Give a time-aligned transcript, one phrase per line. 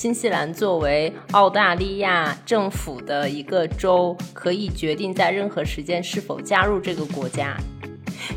[0.00, 7.54] 新西兰作为澳大利亚政府的一个州，可以决定在任何时间是否加入这个国家。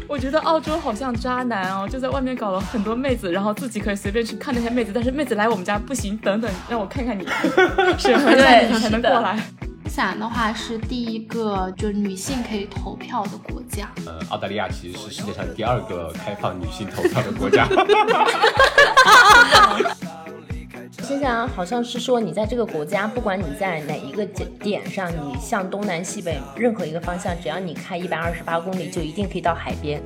[0.06, 7.26] 我觉得澳洲好像渣男哦，就在外面搞了很多妹子，然后自己可以随便去看那些妹子，但是妹子来我们家不行，等等，让我看看你，
[7.98, 9.40] 审核对你才能过来。
[9.86, 13.90] 新西兰的话是第一个就女性可以投票的国家。
[14.06, 17.66] 呃，澳大利亚其实是世界上第二个开放女性投票的国家。
[21.04, 30.02] 新西兰好像是说，你在这个国家，不管你在哪一个点点上，你向东南西北任何一个方向，只要你开一百二十八公里，就一定可以到海边。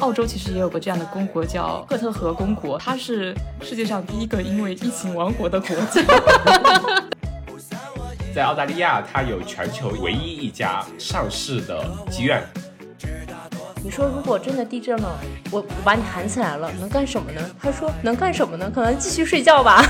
[0.00, 6.02] 澳洲其实也有个这样的公国叫赫特河公国，它是世界上第一个因为疫情亡国的国家。
[8.34, 11.80] 在澳大利亚，它有全球唯一一家上市的
[12.10, 12.42] 妓院。
[13.84, 15.20] 你说如果真的地震了，
[15.50, 17.50] 我我把你喊起来了，能干什么呢？
[17.60, 18.72] 他说能干什么呢？
[18.74, 19.84] 可能继续睡觉吧。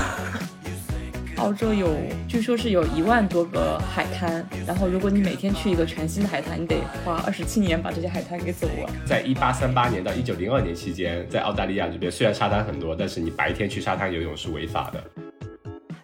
[1.39, 1.87] 澳洲有，
[2.27, 8.93] 据说是有一万多个海滩，然后如果你每天去一个全新的海滩，你得花二十七年把这些海滩给走完。
[9.05, 15.01] 在一八三八年到一九零二年期间，在澳大利亚这边虽然沙滩很多，但是你白天去沙滩游泳是违法的。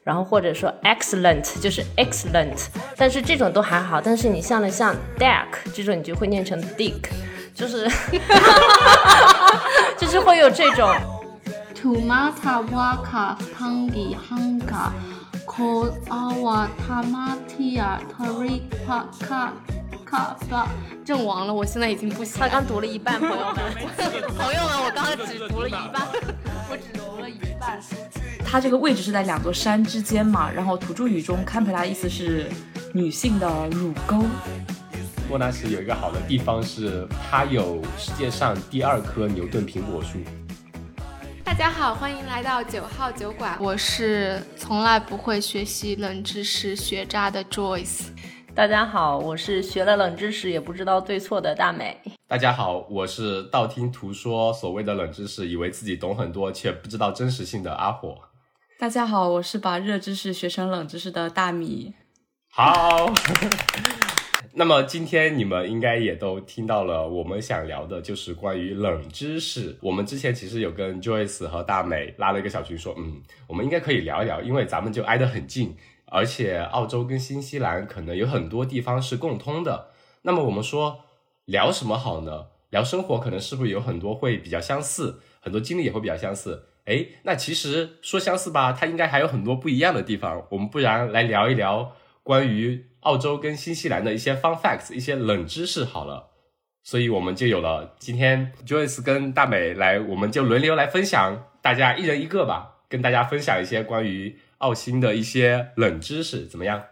[0.01, 3.99] 然后或者说 excellent 就是 excellent，但是这种都还好。
[3.99, 7.01] 但是你像了像 deck 这种，你就会念成 dick，
[7.53, 7.89] 就是
[9.97, 10.93] 就是会有这种。
[11.75, 14.91] Tumata waka pangi hanga
[15.47, 19.53] ko awa tamatia tarika ka
[20.05, 20.67] kaka，。
[21.03, 22.47] 阵亡了，我现在已经不行他。
[22.47, 23.55] 刚读了一半，朋友们。
[24.37, 26.07] 朋友们，我刚刚只读了一半，
[26.69, 27.79] 我只读了一半。
[28.45, 32.47] 它这个位置是在两座山之间嘛，然后土著语中堪培拉意思是
[32.93, 34.23] 女性的乳沟。
[35.31, 40.19] 莫纳什有一个好的地方是，它有世界上第二棵牛顿苹果树。
[41.41, 48.07] 大家好，欢迎来到九号酒馆，我是从来不会学习冷知识学渣的 Joyce。
[48.53, 51.97] 大家好，我是学了冷知识也不知道对错的大美。
[52.27, 58.17] 大家好，我是道听途说所谓的冷知识，以为自己懂很多却不知道真实性的阿火。
[58.77, 61.93] 大家好，我是把热知识学成冷知识的大米。
[62.53, 63.13] 好，
[64.53, 69.77] 那么今天你们应该也都听到了，我们想聊的就是关于冷知识。
[69.81, 79.87] 我们之前其实有跟 Joyce 和大美拉了一个小群，说，嗯，我们应该可以聊一聊，因为咱们就挨得很近，而且澳洲跟新西兰可能有很多地方是共通的。
[80.23, 81.05] 那么我们说
[81.45, 82.47] 聊什么好呢？
[82.71, 86.65] 聊生活可能是不是有很多会比较相似，很多经历也会比较相似。
[86.85, 90.45] 诶，那其实说相似吧，它应该还有很多不一样的地方。
[90.49, 96.29] 我们不然来聊一聊关于澳洲跟新西兰的一些 fun facts，一些冷知识好了。
[96.83, 106.83] 所以我们就有了今天 Joyce 跟大美来，我们就轮流来分享，大家一人一个吧，跟大家分享一些关于澳新的一些冷知识，怎么样？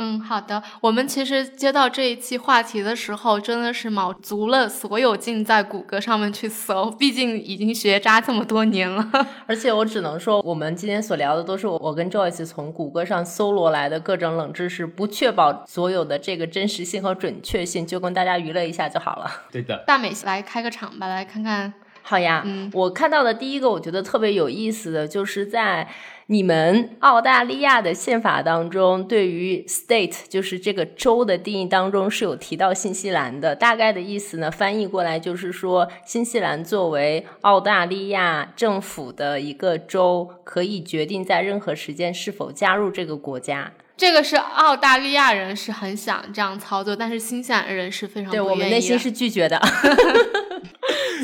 [0.00, 0.62] 嗯，好的。
[0.80, 9.10] 我们其实接到这一期话题的时候，真的是卯足了所有劲在谷歌上面去搜，毕竟已经学渣这么多年了。
[9.46, 19.28] 而且我只能说，我们今天所聊的都是我跟 Joyce 从谷歌上搜罗来的各种冷知识，不确保所有的这个真实性和准确性，就供大家娱乐一下就好了。
[19.50, 21.74] 对的，大美来开个场吧，来看看。
[22.02, 25.86] 好呀，嗯我看到的第一个我觉得特别有意思的就是在
[26.30, 33.56] 你们澳大利亚的宪法当中，对于 state 就是这个州的定义当中是有提到新西兰的。
[33.56, 43.72] 大概的意思呢，翻译过来就是说，新西兰作为澳大利亚政府的一个州，可以决定在任何时间是否加入这个国家。
[43.98, 49.60] 这个是澳大利亚人是很想这样操作，但是新西兰人是非常对我们不愿意的内心是拒绝的。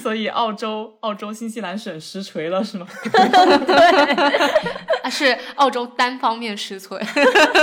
[0.03, 2.87] 所以澳洲、澳洲、新西兰省实锤了是吗？
[5.03, 7.01] 啊是澳洲单方面实锤。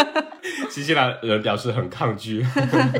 [0.69, 2.43] 新西兰人表示很抗拒。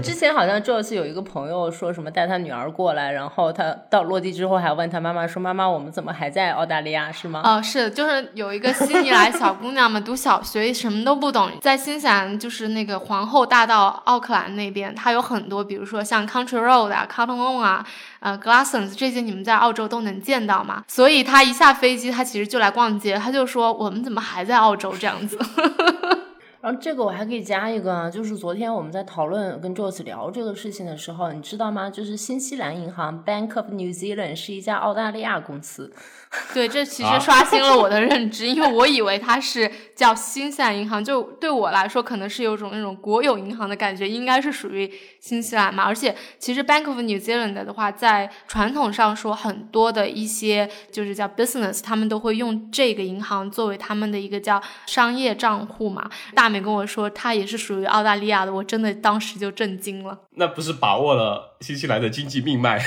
[0.04, 7.12] 之前好像 Joyce 有一个朋友说什么带他女儿过来，然后他到落地之后还问他妈妈说：“妈妈，我们怎么还在澳大利亚？
[7.12, 17.86] 是吗？”哦，是，就是有一个悉尼来小姑娘嘛，读小学什么都不懂，在新西兰就是那个皇后大道奥克兰那边，它有很多，比如说像 Country Road 啊、Cotton On 啊、
[18.20, 20.84] 呃 Glassons 这些，你们在澳洲都能见到嘛。
[20.88, 25.38] 所以他一下飞机，他其实就来逛街，他就说我们怎么还在澳洲这样子。
[26.62, 31.90] 然后这个我还可以加一个啊，就是昨天我们在讨论跟 Joyce 聊这个事情的时候，你知道吗？
[31.90, 35.92] 就是新西兰银行 Bank of New Zealand 是一家澳大利亚公司。
[36.54, 44.90] 对，这其啊实刷新了我的认知，因为我以为它是叫新西兰银行，就对我来说可能是有种那种国有银行的感觉，应该是属于
[45.20, 45.84] 新西兰嘛。
[45.84, 56.10] 而且其实 Bank of New Zealand 的话，在传统上说，很多的一些就是叫 business，他们都会用这个银行作为他们的一个叫商业账户嘛。
[56.34, 60.18] 大美跟我说，它也是属于澳大利亚的，我真的当时就震惊了。
[60.36, 62.82] 那不是把握了新西兰的经济命脉？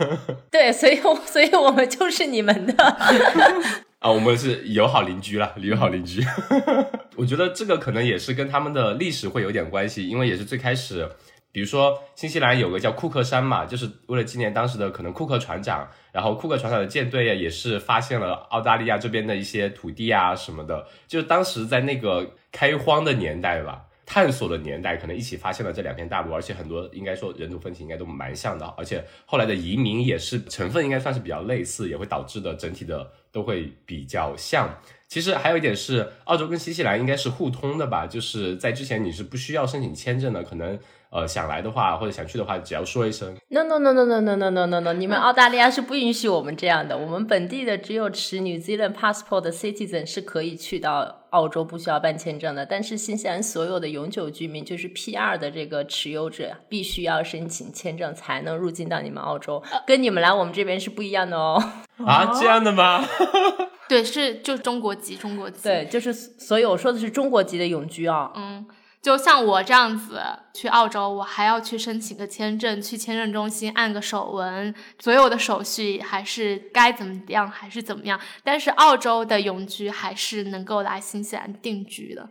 [0.52, 2.89] 对，所以所以我们就是你们的
[4.00, 6.24] 啊，我们是友好邻居了，友好邻居。
[7.16, 11.06] 我觉得这个可能也是跟他们的历史会有点关系，因为也是最开始，
[11.52, 23.82] 比如说新西兰有个叫库克山嘛，就是为了纪念当时的可能库克船长，然后库克船长的舰队也是发现了澳大利亚这边的一些土地啊什么的，就当时在那个开荒的年代吧。
[24.12, 34.68] 探索的年代可能一起发现了这两片大陆，而且很多应该说人土风情应该都蛮像的，而且后来的移民也是成分应该算是比较类似，也会导致的整体的都会比较像。
[35.06, 40.76] 其实还有一点是，澳洲跟新西兰应该是互通的吧，就是在之前你是不需要申请签证的，可能。
[41.12, 43.34] 呃，想来的话或者想去的话，只要说一声。
[43.48, 46.96] No no no no no no no no no no，你们澳大利亚是不允许我们这样的。
[46.96, 52.64] 我们本地的只有持 New Zealand passport 的 citizen 是可以去到澳洲，不需要办签证的。
[52.64, 61.62] 但是新西兰所有的永久居民，就是 PR 的这个持有者，必须要申请签证才能入境到你们澳洲，跟你们来我们这边是不一样的哦。
[62.06, 63.04] 啊，这样的吗？
[63.88, 65.60] 对，是就中国籍，中国籍。
[65.62, 68.32] 对，就是所以我说的是中国籍的永居啊。
[68.36, 68.66] 嗯。
[69.02, 70.20] 就像我这样子
[70.52, 78.20] 去澳洲，我还要去申请个签证，去签证中心按个手纹，所有的手续还是该怎么样还是怎么样。
[78.44, 82.28] 但是澳洲的永居还是能够来新西兰定居的。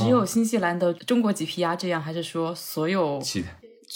[0.00, 3.20] 只有新西兰的中国籍 PR 这样，还是说所有？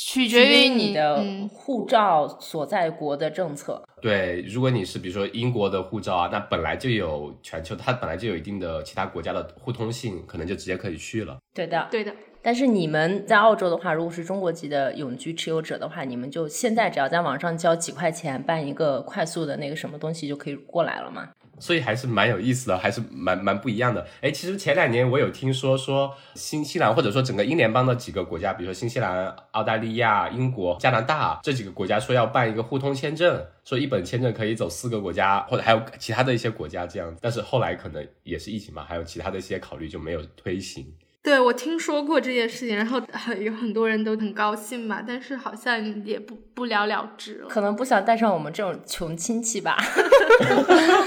[0.00, 1.20] 取决于你的
[1.52, 3.82] 护照所在国的政策。
[4.00, 11.36] 对，如果你是比如说英国的护照啊，那本来就有全球，它本来就有一定的其他国家的互通性，可能就直接可以去了。
[11.52, 12.14] 对的，对的。
[12.40, 21.30] 但是你们在澳洲的话，如果是中国籍的永居持有者的话，你们就现在只要在网上交几块钱办一个快速的那个什么东西就可以过来了吗？
[21.60, 24.06] 所以还是蛮有意思的，还是蛮蛮不一样的。
[24.20, 37.14] 哎，其实前两年我有听说说新西兰或者说整个英联邦的几个国家，比如说新西兰、澳大利亚、英国、加拿大这几个国家说要办一个互通签证，说一本签证可以走四个国家，或者还有其他的一些国家这样。
[37.20, 40.86] 但是后来可能也是疫情嘛，还有其他的一些考虑就没有推行。
[41.28, 42.98] 对，我听说过这件事情，然后
[43.38, 47.48] 有很多人都很高兴嘛，但是好像也不不了了之了。
[47.48, 49.76] 可能不想带上我们这种穷亲戚吧，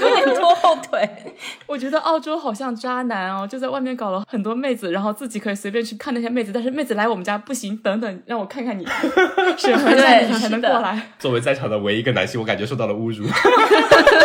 [0.00, 1.34] 有点拖后腿。
[1.66, 8.86] 我觉得澳洲好像渣男哦，就在外面搞了很多妹子，然后自己可以随便去看那些妹子，但是妹子来我们家不行，等等，让我看看你，
[9.58, 11.14] 审核一下你才能过来。
[11.18, 13.26] 作为在场的唯一一个男性，我感觉受到了侮辱。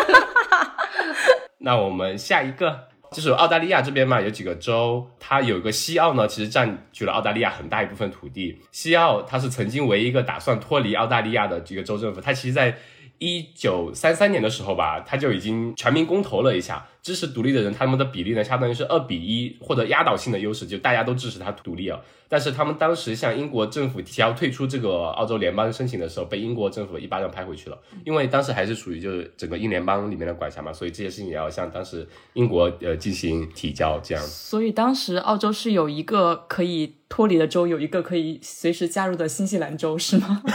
[1.57, 2.89] 那我们下一个。
[3.11, 8.57] 就是澳大利亚这边嘛，有几个州，它有一个西澳呢，其实占据了澳大利亚很大一部分土地。
[8.71, 12.77] 西澳它是曾经唯一一个打算脱离澳大利亚的这个州政府，它其实在
[13.19, 16.87] 一九三三年的时候吧，他就已经全民公投了一下。
[17.01, 21.97] 支持独立的人，他们的比例呢，相当于是二比一，获得压倒性的优势，就大家都支持他独立啊。
[22.27, 27.79] 但是他们当时向英国政府提交退出这个澳洲联邦申请的时候，被英国政府一巴掌拍回去了。
[28.03, 34.21] 因为当时还是属于就是整个英联邦里面的管辖嘛，所以这些事情也要向当时英国呃进行提交这样。
[34.25, 40.43] 所以当时澳洲是有一个可以脱离的州，有一个可以随时加入的新西兰州，是吗？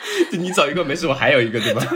[0.38, 1.82] 你找一个没事，我还有一个对吧？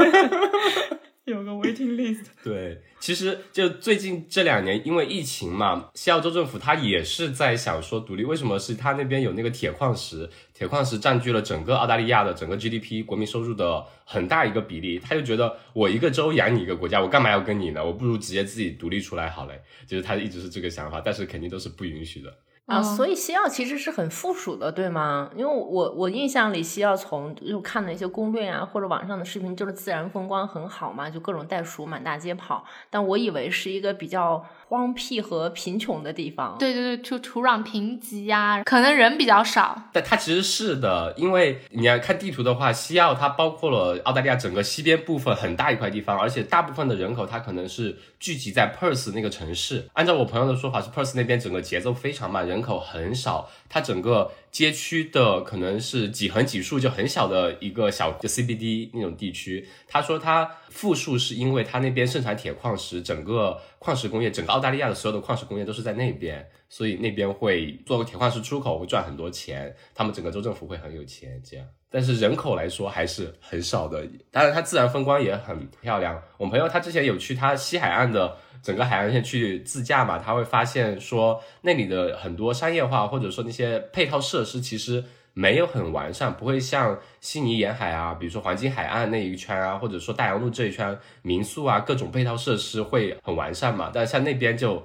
[1.24, 2.26] 有个 waiting list。
[2.42, 8.25] 对，其实就最近这两年，因为疫情嘛，西澳洲政府他也是在想说独立。
[8.25, 8.58] 为什么？
[8.58, 14.99] 是他那边有那个铁矿石，铁矿石占据了整个澳大利亚的整个 GDP 国民收入的很大一个比例。
[14.99, 17.82] 他就觉得我一个州养你一个国家，我干嘛要跟你呢？
[17.82, 19.58] 我不如直接自己独立出来好嘞。
[19.87, 22.30] 就是他一直是这个想法，但是肯定都是不允许的。
[22.66, 25.30] 啊，所以西药其实是很附属的，对吗？
[25.37, 32.64] 因为我我印象里西药从就看的一些攻略啊，或者网上的视频，就是自然风光很好嘛，就各种袋鼠满大街跑。
[32.88, 34.44] 但我以为是一个比较。
[34.75, 39.81] 荒僻和贫穷的地方，对对对，就土壤贫瘠呀，可能人比较少。
[39.93, 49.88] 但它其实是的，因为你要看地图的话，西澳它包括了澳大利亚整个西边部分很大一块地方，而且大部分的人口它可能是聚集在 Perth 那个城市。
[49.93, 54.31] 按照我朋友的说法，是 Perth 那边整个节奏非常慢，人口很少，它整个。
[54.54, 59.69] 街区的可能是几横几竖就很小的一个小就 CBD 那种地区。
[59.88, 71.66] 他说他复数是因为他那边盛产铁矿石，整个矿石工业，整个澳大利亚的所有的矿石工业都是在那边，所以那边会做个铁矿石出口会赚很多钱，他们整个州政府会很有钱这样。
[71.90, 74.09] 但是人口来说还是很少的。
[74.31, 76.23] 当然，它自然风光也很漂亮。
[76.38, 85.04] 我朋友他之前有去他西海岸的整个海岸线去自驾嘛，他会发现说那里的很多商业化或者说那些配套设施其实
[85.35, 93.90] 没有很完善，不会像悉尼沿海啊，比如说黄金海岸那一圈啊，或者说大洋路这一圈民宿啊，各种配套设施会很完善嘛。
[93.94, 94.85] 但像那边就。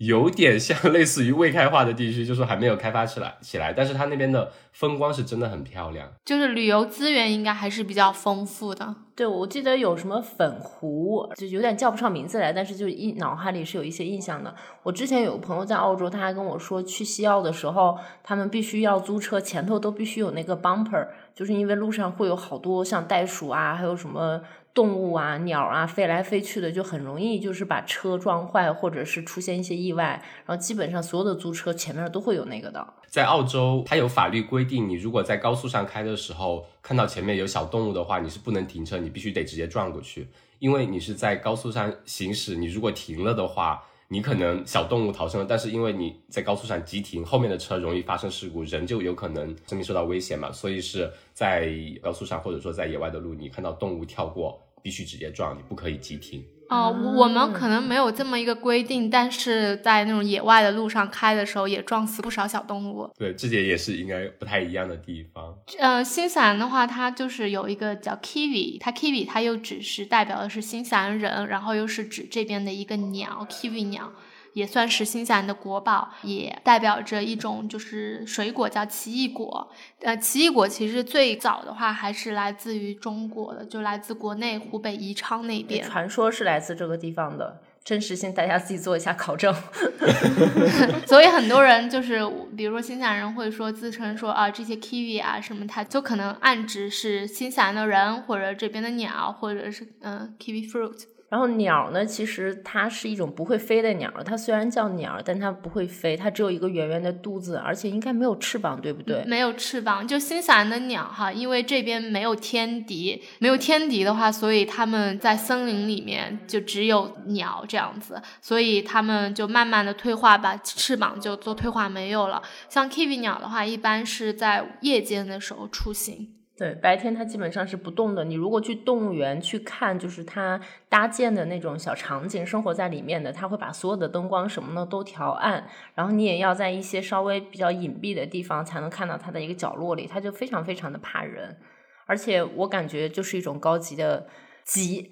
[0.00, 8.94] 有点像类似于未开化的地区，就是还没有开发起来起来，但是它那边的风光是真的很漂亮，就是旅游资源应该还是比较丰富的。
[9.14, 14.54] 对，我记得有什么粉湖，就有点叫不上名字来，但是就一脑海里是有一些印象的。
[14.82, 24.40] 我之前有个朋友在澳洲，他还跟我说，去西澳的时候，他们必须要租车，前头都必须有那个 bumper，就是因为路上会有好多像袋鼠啊，还有什么。
[24.72, 30.22] 动物啊，鸟啊，飞来飞去的，就很容易就是把车撞坏，或者是出现一些意外。
[30.46, 32.86] 然后基本上所有的租车前面都会有那个的。
[33.06, 43.82] 在澳洲，它有法律规定，你如果在高速上开的时候看到前面有小动物的话，你是不能停车，你必须得直接撞过去，因为你是在高速上行驶，你如果停了的话。
[44.12, 50.50] 你可能小动物逃生了，但是因为你在高速上急停，后面的车容易发生事故，人就有可能生命受到危险嘛。
[50.50, 56.44] 所以是在高速上或者说在野外的路，你看到动物跳过，必须直接撞，你不可以急停。
[56.70, 63.10] 哦，我们可能没有这么一个规定，但是在那种野外的路上开的时候，也撞死不少小动物。
[63.18, 65.54] 对，这点也是应该不太一样的地方。
[65.78, 74.12] 呃，新西兰的话，它就是有一个叫 Kiwi，它 Kiwi 它又只是代表的是新西兰人，然后又是指这边的一个鸟，Kiwi 鸟。
[74.52, 79.70] 也算是新西兰的国宝，也代表着一种就是水果叫奇异果。
[80.00, 85.84] 呃，奇异果其实最早的话还是来自于中国的，就来自国内湖北宜昌那边。
[85.84, 89.54] 传说是来自这个地方的，真实性大家自己做一下考证。
[91.06, 92.20] 所以很多人就是，
[92.56, 101.04] 比如说新西兰人会说自称说啊，这些 kiwi 啊什么，他就可能暗指是新西兰的人或者这边的鸟，或者是嗯 kiwi fruit。
[101.30, 104.12] 然后鸟呢，其实它是一种不会飞的鸟。
[104.26, 109.24] 它虽然叫鸟，但它不会飞，它只有一个圆圆的肚子，而且应该没有翅膀，对不对？
[109.26, 110.06] 没有翅膀。
[110.06, 122.42] 就新西兰的鸟哈，因为这边没有天敌，没有天敌的话，所以它们在森林里面就只有鸟这样子，所以它们就慢慢的退化，把翅膀就做退化没有了。
[122.68, 126.39] 像 kiwi 鸟的话，一般是在夜间的时候出行。
[126.60, 128.22] 对，白天它基本上是不动的。
[128.22, 141.56] 你如果去动物园去看，就是它搭建的那种小场景，生活在里面的，它会把所有的灯光什么的都调暗，然后你也要在一些稍微比较隐蔽的地方才能看到它的一个角落里，它就非常非常的怕人，
[142.04, 144.26] 而且我感觉就是一种高级的。
[144.70, 145.10] 鸡，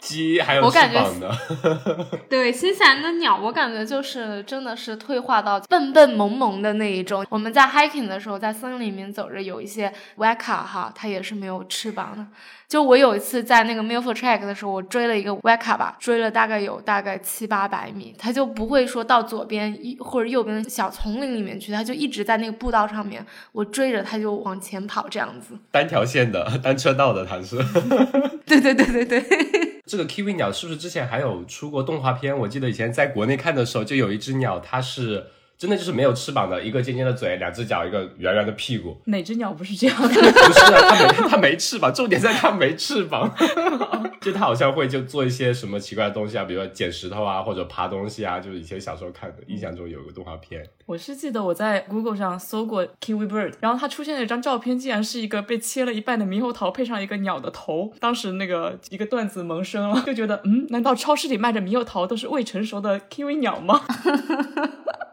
[0.00, 1.36] 鸡还有翅膀的。
[2.30, 7.26] 对，新西兰的鸟，我感觉就是真的是退化到笨笨萌萌的那一种。
[7.28, 12.24] 我们在 hiking 的时候，在森林里面走着，有一些 waka 哈，它也是没有翅膀的。
[12.74, 25.56] 就我有一次在那个 Milford Track 的时候，我追了一个 Weka 吧，追了大概有大概七八百米，它就不会说到左边一或者右边的小丛林里面去，它就一直在那个步道上面，我追着它就往前跑这样子。
[25.70, 27.58] 单条线的单车道的它是。
[28.44, 29.24] 对对对对对。
[29.86, 32.36] 这个 Kiwi 鸟是不是之前还有出过动画片？
[32.36, 35.26] 我记得以前在国内看的时候，就有一只鸟，它是。
[35.56, 38.96] 真的就是没有翅膀的一个尖尖的嘴，两只脚，一个圆圆的屁股。
[39.06, 40.08] 哪只鸟不是这样的？
[40.10, 43.32] 不是啊，它没它没翅膀，重点在它没翅膀。
[44.20, 48.40] 就它好像会就做一些什么奇怪的东西啊，比如说捡石头啊，或者爬东西啊。
[48.40, 50.64] 就是以前小时候看的，印象中有一个动画片。
[50.86, 57.92] 我是记得我在 Google 上搜过 Kiwi Bird，然后它出现的一张照片，竟然是一个被切了一半的猕猴桃，配上一个鸟的头。
[58.00, 63.82] 当时那个一个段子萌生了，就觉得嗯，难道超市里卖的猕猴桃都是未成熟的 Kiwi 鸟吗？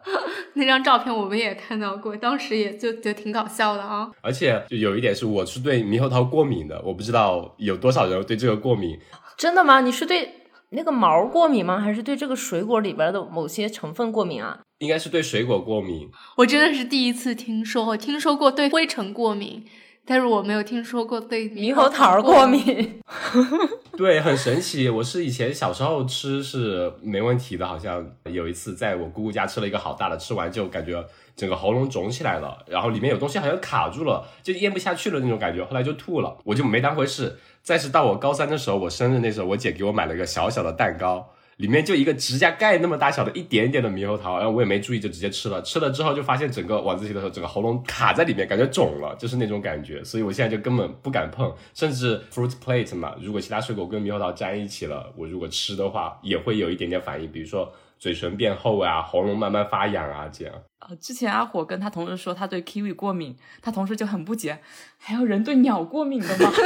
[0.54, 4.10] 那张照片我们也看到过，当时也就觉得挺搞笑的啊。
[4.20, 8.98] 而且就有一点是，我是对猕猴桃过敏的，我不知道有多少人对这个过敏。
[9.36, 9.80] 真的吗？
[9.80, 10.34] 你是对
[10.70, 11.80] 那个毛过敏吗？
[11.80, 14.60] 还是对这个水果里边的某些成分过敏啊？
[14.78, 16.08] 应该是对水果过敏。
[16.36, 19.64] 我真的是第一次听说，我听说过对灰尘过敏。
[20.04, 23.00] 但是我没有听说过对猕猴桃过敏，
[23.96, 24.88] 对，很神奇。
[24.88, 31.04] 我是以前小时候吃是没问题的，好像有一次在我姑姑家吃了一个好大的，吃完就感觉
[31.36, 37.38] 整个喉咙肿起来了，然后里面有东西好像卡住了，就咽不下去了那种感觉，后来就吐了，我就没当回事。
[37.62, 41.31] 再是到我高三的时候，我生日那时候，我姐给我买了个小小的蛋糕。
[41.58, 60.54] 里面就一个指甲盖那么大小的一点点的猕猴桃，然后我也没注意就直接吃了，吃了之后就发现整个晚自习的时候，整个喉咙卡在里面，感觉肿了，就是那种感觉，所以我现在就根本不敢碰，甚至 fruit plate 嘛，如果其他水果跟猕猴桃粘一起了，我如果吃的话，也会有一点点反应，比如说嘴唇变厚啊，喉咙慢慢发痒啊，这样。
[60.80, 64.58] 呃，之前阿火跟他同事说他对 kiwi 过敏，他同事就很不解，
[64.98, 66.50] 还有人对鸟过敏的吗？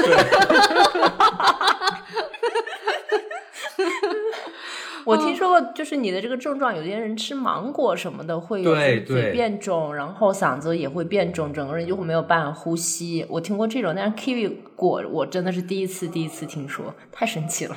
[5.06, 13.25] 我听说过，就是你的这个症状，有些人吃芒果什么的会有对嘴对变肿，然后嗓子也会变肿，整个人就会没有办法呼吸。
[13.28, 17.76] 我听过这种，但是 kiwi 果我真的是第一次第一次听说，太神奇了。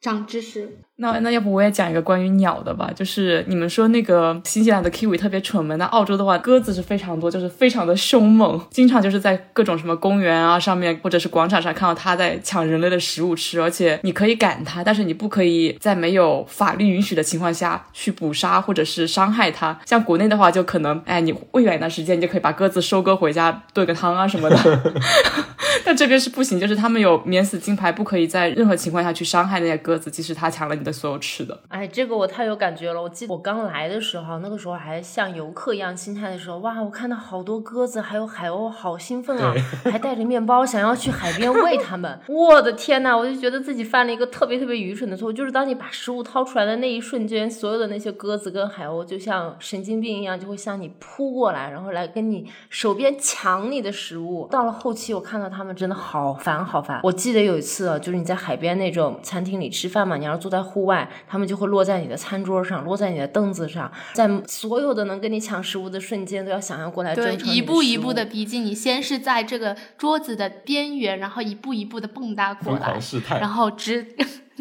[0.00, 0.78] 长知识。
[1.00, 19.78] 那那要不我也讲一个关于鸟的吧，就是你们说那个新西兰的 kiwi 特别蠢嘛，那澳洲的话鸽子是非常多，就是非常的凶猛，经常就是在各种什么公园啊上面或者是广场上看到它在抢人类的食物吃，而且你可以赶它，但是你不可以在没有法律允许的情况下去捕杀或者是伤害它。
[19.86, 24.56] 像国内的话，就可能哎你喂养一段时间，你就可以把鸽子收割回家炖个汤啊什么的。
[25.82, 31.58] 但这边是不行，就是他们有免死金牌，不可以在任何情况下去伤害那些鸽子，即使它抢了你的所有吃的。
[31.68, 33.00] 哎，这个我太有感觉了。
[33.00, 39.54] 我记得我刚来的时候，那个时候还像游客一样心态的时候，哇，我看到好多鸽子还有海鸥，好兴奋啊！
[39.84, 42.18] 还带着面包想要去海边喂它们。
[42.28, 54.48] 我的天呐，我就觉得自己犯了一个特别特别愚蠢的错误，就是当你把食物掏出来的那一瞬间，所有的那些鸽子跟海鸥就像神经病一样，就会向你扑过来，然后来跟你手边抢你的食物。
[54.50, 57.00] 到了后期，我看到它们真的好烦好烦。
[57.02, 74.06] 我记得有一次啊，就是你在海边那种餐厅里吃饭嘛，你要是坐在户外，他们就会落在你的餐桌上，落在你的凳子上，在所有的能跟你抢食物的瞬间，都要想要过来对一步一步的逼近你，先是在这个桌子的边缘，然后一步一步的蹦跶过来疯狂，试探然后直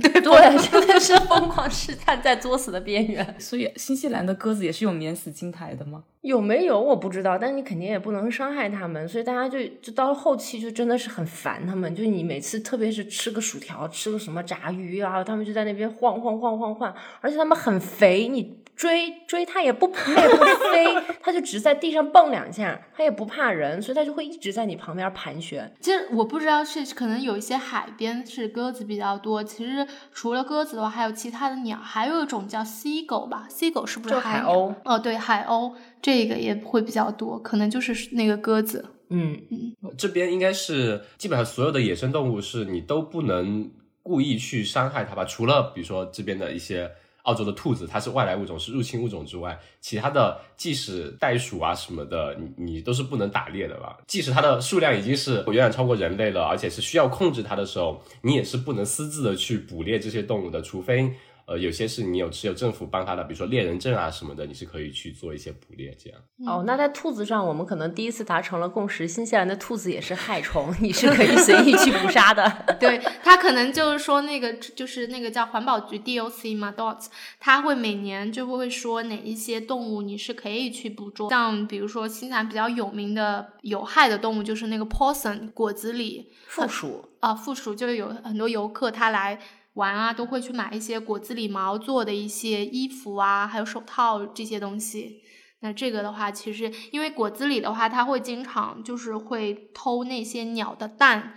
[0.01, 3.35] 对 对， 真的是疯狂试探在作死的边缘。
[3.39, 6.03] 所以新西兰的鸽子也是有免死金牌的吗？
[6.21, 11.93] 有没有我不知道，但你肯定也不能伤害它们，所以大家就就到了后期就真的是很烦它们。
[11.95, 20.37] 就你每次特别是吃个薯条，吃个什么炸鱼啊，它们就在那边晃晃晃晃晃，而且它们很肥，你追追它也不它也不
[20.71, 25.69] 飞，它就只在地上蹦两下，它也不怕人，所以它就会一直在你旁边盘旋。
[25.81, 34.73] 其实我不知道是可能有一些海边是鸽子比较多，其实除了鸽子的话，还有其他的鸟，还有一种叫犀狗吧，犀狗是不是就是海鸟鸥？
[34.85, 38.85] 哦，对，海鸥这个也会比较多，可能就是那个鸽子。
[39.09, 43.69] 嗯嗯，这边应该是基本上所有的野生动物是你都不能
[44.01, 46.89] 故意去伤害它吧，除了比如说这边的一些
[47.23, 53.97] 澳洲的兔子，它是外来物种，是入侵物种之外，其他的即使袋鼠啊什么的，你你都是不能打猎的吧？
[54.07, 61.13] 即使它的数量已经是远远超过人类了，而且是需要控制它的时候，你也是不能私自的去捕猎这些动物的，除非。
[61.49, 66.19] 呃，有些是你有持有政府颁发的，比如说猎人证啊什么的，你是可以去做一些捕猎这样。
[66.45, 72.47] 哦，那在兔子上，我们可能第一次达成了共识，新西兰的兔子也是害虫，你是可以随意去捕杀的。
[72.79, 77.07] 对，它可能就是说那个就是那个叫环保局 DOC 嘛，DOTS，
[77.39, 89.39] 它会每年就会说哪一些动物你是可以去捕捉，像比如说新西兰比较有名的有害的动物就是那个 p o s s o n 果子狸负鼠，啊，负鼠就是有很多游客他来。
[89.73, 95.21] 玩啊，都会去买一些果子狸毛做的一些衣服啊，还有手套这些东西。
[95.61, 101.33] 那这个的话，其实因为果子狸的话，它会经常就是会偷那些鸟的蛋，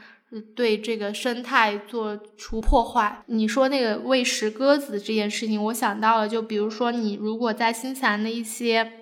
[0.55, 3.25] 对这个生态做出破坏。
[3.27, 8.99] 你说那个喂食鸽子这件事情，我想到了，就比如说你如果在新西兰的一些。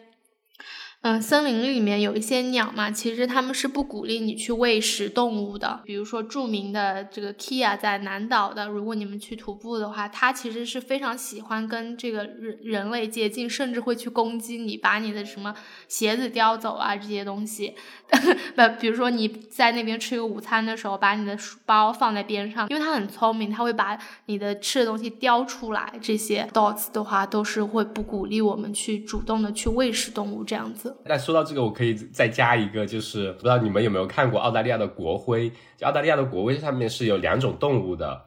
[1.03, 5.81] 嗯，森林里面有一些鸟嘛，其实他们是不鼓励你去喂食动物的。
[5.83, 15.55] 比如说著名的这个 Kia 在南岛的，如果你们去徒步的话，它其实是非常喜欢跟这个人人类接近，甚至会去攻击你，把你的什么
[15.89, 17.75] 鞋子叼走啊这些东西。
[18.55, 25.95] 不，比如说你在那边吃个午餐的时候，把你的书包放在边上，因为它很聪明，它会把你的吃的东西叼出来。
[26.03, 30.90] 这些 dogs 的话，都是会不鼓励我们去主动的去喂食动物这样子。
[31.05, 35.51] 那说到这个，我可以再加一个，就是不知道你们有没有看过澳大利亚的国徽？
[35.77, 38.23] 就澳大利亚的国徽上面是有两种动物的，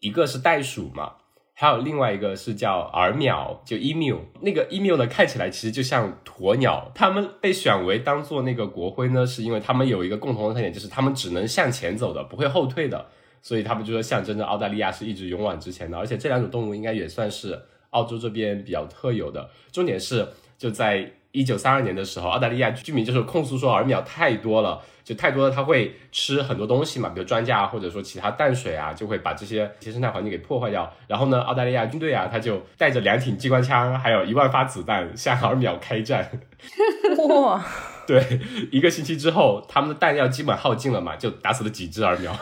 [0.00, 1.12] 一个是袋鼠嘛，
[1.54, 4.18] 还有另外一个是叫耳鸟，就 emu。
[4.40, 6.90] 那个 emu 呢，看起来其实就像鸵鸟。
[6.94, 13.06] 它们被选为当做那个国徽呢，是因为它们有一个共同的特点，就是它们只能向前走的，不会后退的。
[13.40, 15.96] 所以他们就说象征着澳大利亚是一直勇往直前的。
[15.96, 17.58] 而且这两种动物应该也算是
[17.90, 19.48] 澳洲这边比较特有的。
[19.70, 20.26] 重点是
[20.58, 30.90] 就在一九三二年的时候，澳大利亚居民就是控诉说鸸鹋太多了，就太多了，它会吃很多东西嘛，比如庄稼啊，或者说其他淡水啊，就会把这些一些生态环境给破坏掉。
[31.06, 36.30] 然后呢，澳大利亚军队啊，他就带着两挺机关枪，还有一万发子弹向鸸鹋开战。
[37.28, 37.64] 哇，
[38.08, 38.40] 对，
[38.72, 42.32] 一个星期之后，他们的弹药基本耗尽了嘛，就打死了几只鸸鹋。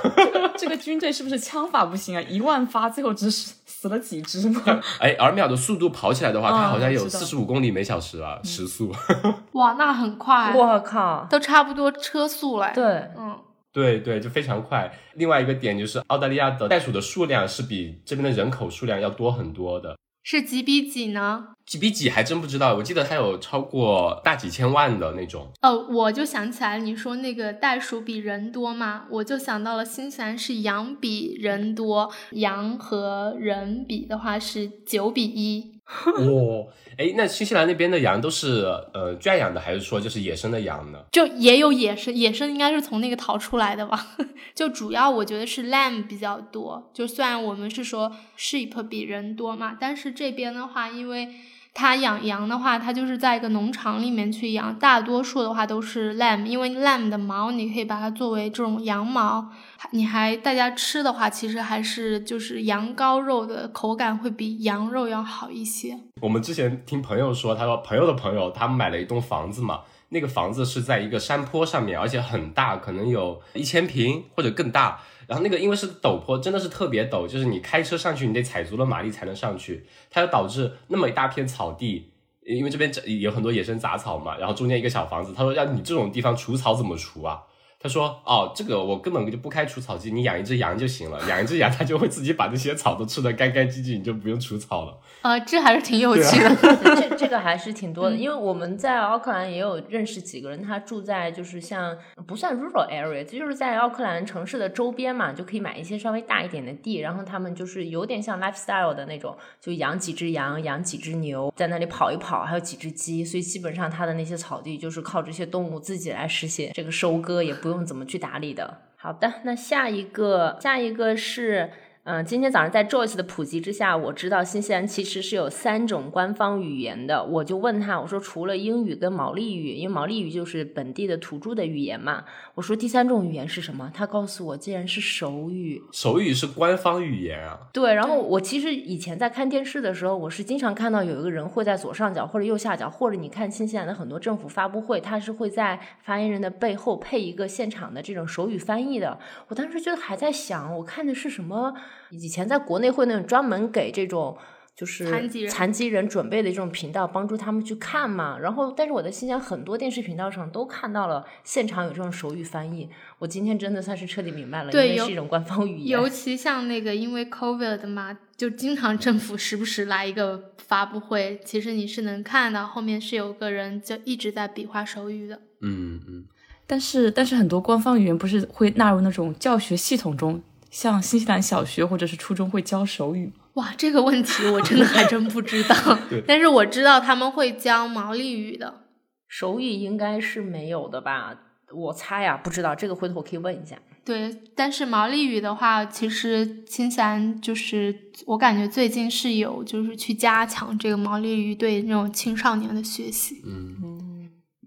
[0.56, 2.22] 这个军队是不是枪法不行啊？
[2.22, 4.62] 一万发，最后只死死了几只吗？
[5.00, 8.94] 哎，耳秒的速度跑起来的话，它啊好像有四十五公里每小时啊，时速。
[9.52, 12.84] 哇，那很快，我靠，都差不多车速了。，对，
[13.18, 13.36] 嗯，
[13.72, 14.90] 对对，就非常快。
[15.14, 19.96] 另外一个点就是，澳大利亚的袋鼠的数量是比这边的人口数量要多很多的。
[20.28, 21.50] 是几比几呢？
[21.64, 25.46] 几比几还真不知道，我记得它有超过大几千万的那种。
[25.62, 35.75] 哦，我就想起来，你说那个袋鼠比人多嘛，我就想到了新西兰是羊比人多，羊和人比的话是九比一。
[36.18, 36.66] 哦，
[36.98, 40.98] 哎，那新西兰那边的羊都是呃圈养的，还是说就是野生的羊呢？
[41.12, 44.06] 就也有野生，野生应该是从那个逃出来的吧？
[44.54, 46.90] 就主要我觉得是 lamb 比较多。
[46.92, 51.28] 就虽然我们是说 sheep 比人多嘛，但是这边的话，因为
[51.72, 59.52] 它养羊的话，它就是在一个农场里面去养，大多数的话都是 lamb，因为 lamb 的毛你可以把它作为这种羊毛，
[59.92, 65.98] 你还大家吃的话，其实还是就是羊羔肉的口感会比羊肉要好一些。
[66.20, 75.00] 我们之前听朋友说，他说朋友的朋友他们买了一栋房子嘛，那个房子是在一个山坡上面，而且很大，可能有一千平或者更大。
[75.26, 79.84] 然后那个因为是陡坡，真的是特别陡，就是你开车上去，你得踩足了马力才能上去。
[80.08, 82.12] 它就导致那么一大片草地，
[82.46, 85.34] 因为这边有很多野生杂草嘛，然后中间一个小房子。
[85.34, 87.42] 他说要你这种地方除草怎么除啊？
[87.78, 94.98] 他说哦，这个我根本就不开除草机，你养一只羊就行了，养一只羊它就会自己把这些草都吃得干干净净，你就不用除草了。
[95.20, 96.56] 啊，这还是挺有趣的。
[96.96, 118.78] 这这个还是挺多的，因为我们在奥克兰也有认识几个人，他住在就是像不算 rural area，这就是在奥克兰城市的周边嘛，就可以买一些稍微大一点的地，然后他们就是有点像 lifestyle 的那种，就养几只羊，养几只牛，在那里跑一跑，还有几只鸡，所以基本上他的那些草地就是靠这些动物自己来实现这个收割，也不不用怎么去打理的。
[118.94, 121.68] 好的，那下一个，下一个是。
[122.08, 127.24] 嗯，今天早上在 Joyce 的普及之下，我知道新西兰其实是有三种官方语言的。
[127.24, 132.22] 我就问他，我说除了英语跟毛利语，因为毛利语就是本地的土著的语言嘛，
[132.54, 133.90] 我说第三种语言是什么？
[133.92, 135.82] 他告诉我，竟然是手语。
[135.90, 137.58] 手语是官方语言啊。
[137.72, 149.18] 对，然后我其实以前在看电视的时候，我是经常看到有一个人会在左上角或者右下角，或者你看新西兰的很多政府发布会，他是会在发言人的背后配一个现场的这种手语翻译的。
[149.48, 151.74] 我当时就还在想，我看的是什么？
[152.10, 154.36] 以前在国内会那种专门给这种
[154.74, 158.38] 就是残疾人残疾人准备的这种频道，帮助他们去看嘛。
[158.38, 162.88] 然后，但是我在新疆很多电视频道上都看到了现场有这种手语翻译。
[163.18, 165.98] 我今天真的算是彻底明白了，对有因为是一种官方语言。
[165.98, 175.40] 尤其像那个因为 COVID 的嘛，就经常政府时不时来一个发布会，其实你是能看到后面是有个人就一直在比划手语的。
[175.62, 176.26] 嗯嗯，
[176.66, 180.42] 但是但是很多官方语言不是会纳入那种教学系统中，
[180.76, 183.32] 像新西兰小学或者是初中会教手语吗。
[183.54, 185.74] 哇，这个问题我真的还真不知道
[186.10, 188.82] 对，但是我知道他们会教毛利语的。
[189.26, 191.34] 手语应该是没有的吧？
[191.74, 193.78] 我猜呀、不知道这个，回头我可以问一下。
[194.04, 203.42] 对，但是毛利语的话，其实新西兰就是我感觉最近是有就是去加强这个毛利语对那种青少年的学习。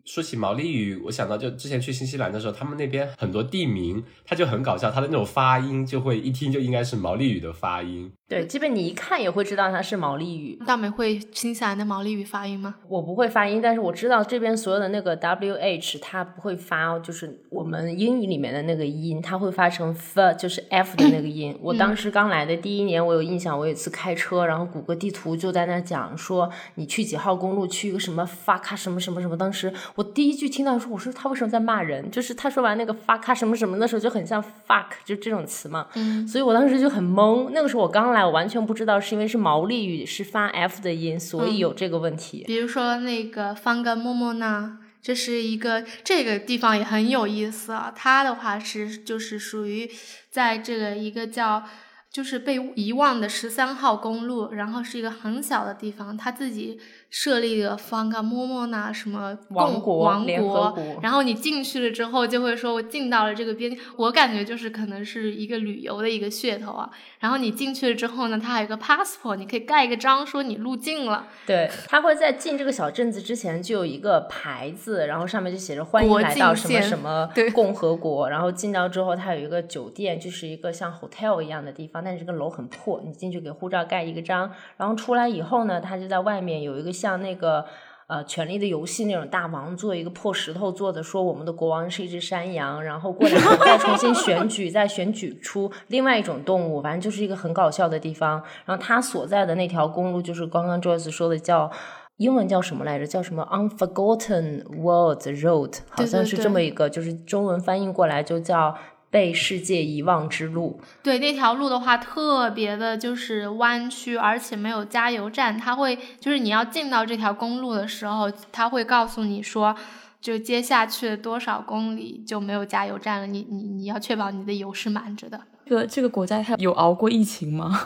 [0.10, 8.12] 说起毛利语，我想到就之前去新西兰的时候，他们那边很多地名，它就很搞笑，它的那种发音就会一听就应该是毛利语的发音。
[8.30, 10.56] 对，基本你一看也会知道它是毛利语。
[10.64, 12.76] 大美会新西兰的毛利语发音吗？
[12.88, 21.58] 我不会发音，但是我知道这边所有的那个 W H 它不会发，就是我们英语里面的那个音，它会发成 f，就是 F 的那个音。
[21.60, 29.36] 我当时刚来的第一年，我有印象，我有一次开车，然后谷歌地图就在那讲说你去几号公路，去一个什么 fuck 什么什么什么。
[29.36, 32.12] 当时我第一句听到说，我说他为什么在骂人？
[32.12, 35.88] 就是他说完那个 fuck 什么什么的时候，就很像 fuck 就这种词嘛。
[35.96, 37.50] 嗯，所以我当时就很懵。
[37.52, 42.44] 那个时候我刚来，我完全不知道是因为是毛利语是发 F 的音，所以有这个问题。
[42.46, 47.94] 比如说那个方格莫莫呢，这是一个这个地方也很有意思啊。
[47.96, 49.90] 它的话是就是属于
[50.30, 51.64] 在这个一个叫
[52.12, 56.80] 就是被遗忘的十三号公路，然后是一个很小的地方，他自己
[57.10, 66.90] 设立了方嘎莫莫那什么王国王国然后你进去了之后，就会说我进到了这个边境，我感觉就是可能是一个旅游的一个噱头啊。
[67.20, 71.28] 然后你进去了之后呢，它还有一个 passport，你可以盖一个章说你入境了。
[71.46, 78.30] 对，他会在进这个小镇子之前就有一个牌子，然后上面就写着欢迎来到什么什么共和国。
[78.30, 87.66] 然后进到之后，它有一个酒店，就是一个像 hotel 一样的地方，但是这个楼很破，你进去给护照盖一个章，然后出来以后呢，他就在外面有一个像那个。
[88.12, 98.42] 呃，权力的游戏那种大王做一个破石头做的，说我们的国王是一只山羊，然后过两年再重新选举，再选举出另外一种动物，反正就是一个很搞笑的地方。
[98.66, 101.72] 然后他所在的那条公路，就是刚刚 Joyce 说的叫。
[102.18, 103.08] 英文叫什么来着？
[103.08, 108.76] 叫什么 Unforgotten World Road，好像是这么一个，就是中文翻译过来就叫
[109.10, 110.80] 被世界遗忘之路。
[111.02, 115.58] 对那条路的话，特别的就是弯曲，而且没有加油站。
[115.58, 119.76] 它会就是你要进到这条公路的时候，它会告诉你说，
[120.22, 123.28] 就接下去多少公里就没有加油站了。
[123.28, 125.40] 你你你要确保你的油是满着的。
[125.66, 127.80] 这个这个国家它有熬过疫情吗？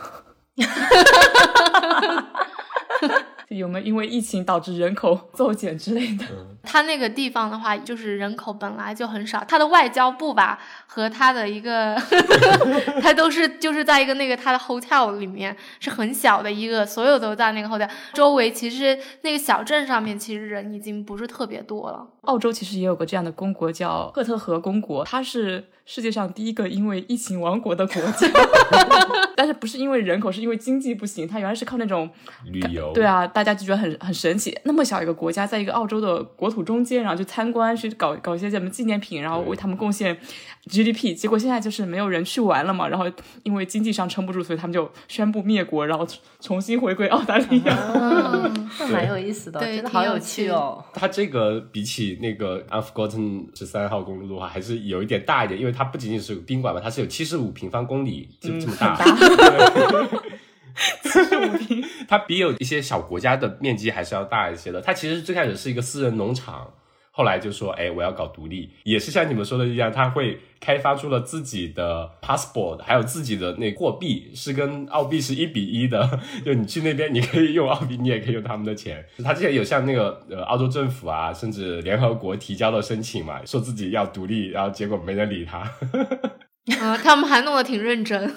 [3.50, 6.26] 有没有因为疫情导致人口骤减之类的？
[6.64, 11.96] 它那个地方的话，就是人口本来就很少，它的外交部吧和它的一个，
[13.02, 18.52] 它都是就是在一个那个它的 hotel 里面是很小的一个，所有都在那个 hotel 周围。
[18.52, 22.08] 其实那个小镇上面其实人已经不是特别多了。
[22.22, 28.28] 澳洲其实也有个这样的公国叫赫特河公国，它是世界上第一个因为疫情亡国的国家，
[29.36, 32.10] 但是不是因为人口，是因为经济不行，它原来是靠那种
[32.46, 40.18] 旅游，对啊，大家就觉得很很神奇，那么小一个国家，在一个澳洲的国土中间，然后去参观，去搞搞一些什么纪念品，然后为他们贡献
[40.68, 41.14] GDP。
[41.14, 43.06] 结果现在就是没有人去玩了嘛，然后
[43.44, 46.08] 因为经济上撑不住，所以他们就宣布灭国，然后
[46.40, 47.78] 重新回归澳大利亚。
[47.94, 50.84] 嗯， 那蛮有意思的，对真的好有趣趣哦。
[50.94, 59.04] 它这个比起那个 Unforgotten 十三号公路的话，还是有一点大一点，因为它不仅仅是有宾馆嘛，它是有七十五平方公里，这这么大。
[61.04, 64.82] 七十五平，它比有一些小国家的面积还是要大一些的。
[64.82, 66.74] 它其实最开始是一个私人农场，
[67.16, 79.06] 后来就说，哎，我要搞独立，也是像你们说的一样，他会开发出了自己的 passport，还有自己的那货币是跟澳币是一比一的， 就你去那边你可以用澳币，你也可以用他们的钱。
[79.24, 85.72] 他之前有向那个呃澳洲政府啊，甚至联合国提交了申请嘛，说自己要独立，然后结果没人理他。
[86.82, 88.34] 嗯， 他们还弄得挺认真。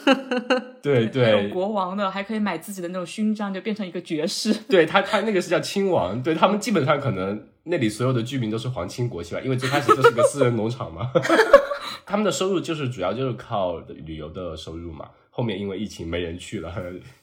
[0.83, 4.53] 对有对国王的还可以买自己的那种勋章，就变成一个爵士。
[4.69, 11.11] 对，他他那个是叫亲王，对他们基本上可能那里所有的居民都是皇亲国戚吧，因为最开始就是个私人农场嘛，
[12.07, 15.11] 他们的收入就是主要就是靠旅游的收入嘛。
[15.31, 16.73] 后面因为疫情没人去了，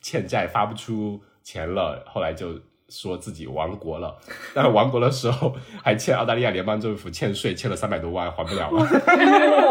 [0.01, 2.59] 欠债发不出钱了，后来就
[2.95, 4.15] 说自己亡国了。
[4.53, 8.87] 但是亡国的时候 还欠澳大利亚联邦政府欠税，欠了三百多万，还不了了。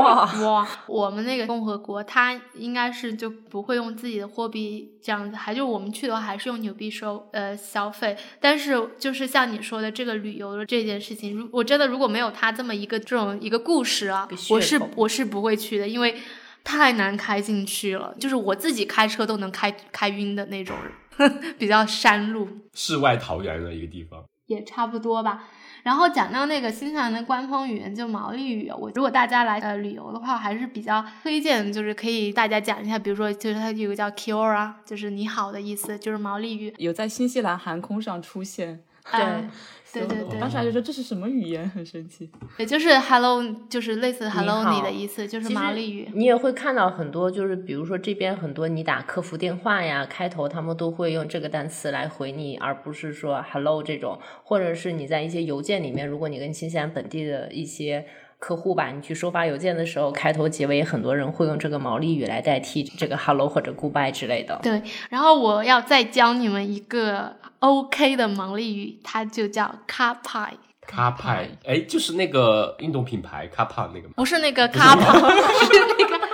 [0.43, 8.17] 哇，我们那个共和国，它应该是就不会用自己的货币这样子，还就我们去的话还是用纽币收呃消费。
[8.41, 16.17] 但是就是像你说的这个旅游的这件事情，如我真的如果没有他这么一个这种一个故事啊我是我是不会去的，因为
[16.65, 20.93] 太难开进去了，就是我自己开车都能开开晕的那种人，
[21.59, 22.49] 比较山路。
[22.75, 24.25] 世外桃源的一个地方。
[24.47, 25.45] 也差不多吧。
[25.83, 36.73] 然后讲到那个新西兰的官方语言就毛利语，我如果大家来呃旅游的话，还是比较推荐，就是可以大家讲一下，比如说就是它有个叫 Kia，就是你好的意思，就是毛利语。
[36.79, 38.85] 有在新西兰航空上出现。
[39.11, 39.51] 嗯
[39.93, 42.31] 对对对我当时还觉得这是什么语言，很神奇。
[42.57, 46.09] 也就是 Hello，就是类似 Hello 你的意思，就是其实毛利语。
[46.15, 58.07] 你也会看到很多，就是比如说这边很多你打客服电话呀，开头他们都会用这个单词来回你，而不是说 hello 这种，或者是你在一些邮件里面，如果你跟新西兰本地的一些
[58.43, 64.59] 客户吧，你去收发邮件的时候，开头结尾很多人会用这个毛利语来代替这个 hello 或者 goodbye 之类的。
[64.61, 70.49] 对，然后我要再教你们一个 OK 的毛利语，它就叫 Ka Pai。
[70.85, 74.15] 卡派，哎，就是那个运动品牌卡帕那个吗？
[74.17, 76.27] 不是那个卡帕，是那个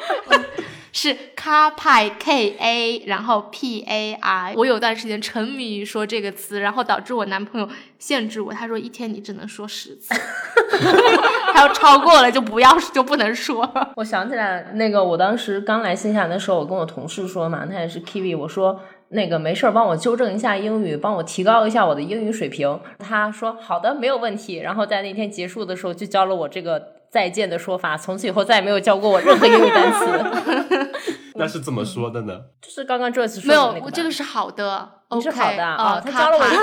[1.01, 4.53] 是卡派 K A，然后 P A I。
[4.57, 7.69] 我有段时间沉迷于说这个词，然后导致我男朋友
[8.01, 10.13] 限制我，他说一天你只能说十次，
[11.55, 13.73] 他要超过了就不要就不能说。
[13.95, 18.81] 我想起来了，那个我当时刚来新西兰的时候，我跟我同事说嘛，他也是 Kiwi，我说
[19.11, 22.81] 那个没事儿，帮我纠正一下英语，帮我提高一下我的英语水平。
[22.99, 24.57] 他说好的，没有问题。
[24.57, 30.91] 然后在那天结束的时候，就教了我这个再见的说法，从此以后再也没有教过我任何英语单词。
[31.37, 32.41] 那是怎么说的呢？
[32.61, 36.57] 就是刚刚 Joyce 说没有的那个，吧这个是好的，你是好的啊，呃他教了我一个，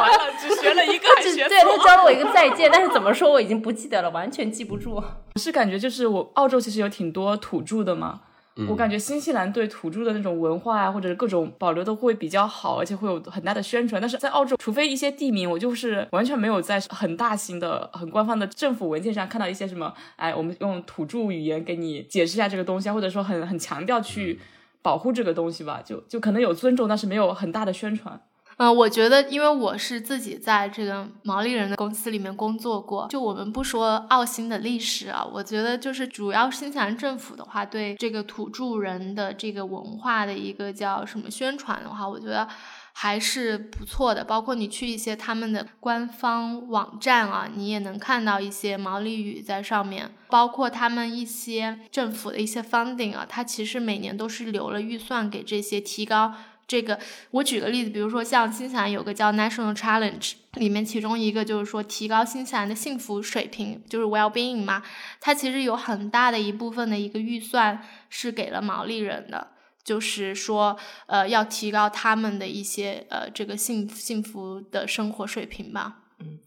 [0.00, 5.02] 完了， 只学了一个，还只学对他教了我一个再见，但是怎么说我已经不记得了，完全记不住。
[5.36, 8.33] 是感觉就是我澳洲其实有挺多土著的嘛，嗯
[8.68, 14.00] 我感觉新西兰对土著的那种文化啊，或者各种保留都会比较好，而且会有很大的宣传。
[14.00, 24.38] 但是在澳洲，除非一些地名，我就是完全没有在很大型的、很官方的政府文件上看到一些什么，哎，我们用土著语言给你解释一下这个东西啊，或者说很很强调去
[24.82, 28.20] 保护这个东西吧，就就可能有尊重，但是没有很大的宣传。
[28.56, 42.48] 嗯，我觉得，因为我是自己在这个毛利人的公司里面工作过，就我们不说澳新的历史啊，我觉得就是主要新西兰政府的话，对这个土著人的这个文化的一个叫什么宣传的话，我觉得
[42.92, 44.22] 还是不错的。
[44.22, 56.32] 包括你去一些他们的官方网站啊，你也能看到一些毛利语在上面，包括他们一些政府的一些 funding 啊，它其实每年都是留了预算给这些提高。
[56.66, 56.98] 这个，
[57.30, 64.82] 我举个例子，比如说像新西兰有个叫 National Challenge，里面其中一个就是说提高新西兰的幸福水平，就是 well-being 嘛，
[65.20, 69.48] 它其实有很大的一部分的一个预算是给了毛利人的，
[69.84, 75.98] 就是说，呃，要提高他们的一些呃这个幸幸福的生活水平吧。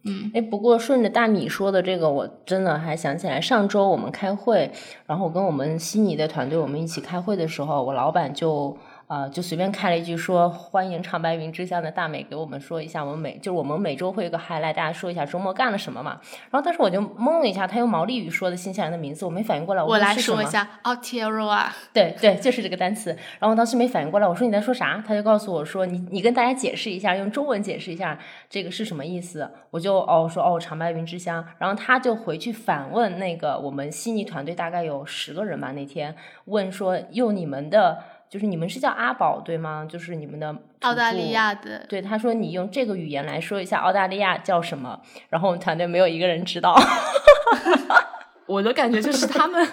[0.03, 4.71] 嗯哎，不过顺着大米说的这个，我真的还想起来，上周我们开会，
[5.05, 8.75] 然后我跟我们悉尼的团队我们一起开会的时候，我老板就。
[9.07, 16.19] 呃，就随便开了一句说，欢迎长白云之乡的大美给我们说一下，我们每就是我们每周会有个 highlight，大家说一下周末干了什么嘛。
[16.51, 23.11] 然后当时我就懵了一下，他用毛利语说的新西兰的名字，我没反应过来，我来说一下 Aotearoa，对对，就是这个单词。
[23.39, 25.01] 然后我当时没反应过来，我说你在说啥？
[25.07, 29.49] 他就告诉我说你你跟大家解释一下，用中文解释一下这个是什么意思。
[29.71, 37.97] 我就哦说哦长白云之乡，然后他就回去反问那个我们悉尼团队大概有十个人吧，那天问说用你们的
[38.29, 39.85] 就是你们是叫阿宝对吗？
[39.89, 46.75] 就是你们的澳大利亚的对，他说你用这个语言来说一下澳大利亚叫什么，然后我们团队没有一个人知道。
[48.47, 49.67] 我的感觉就是他们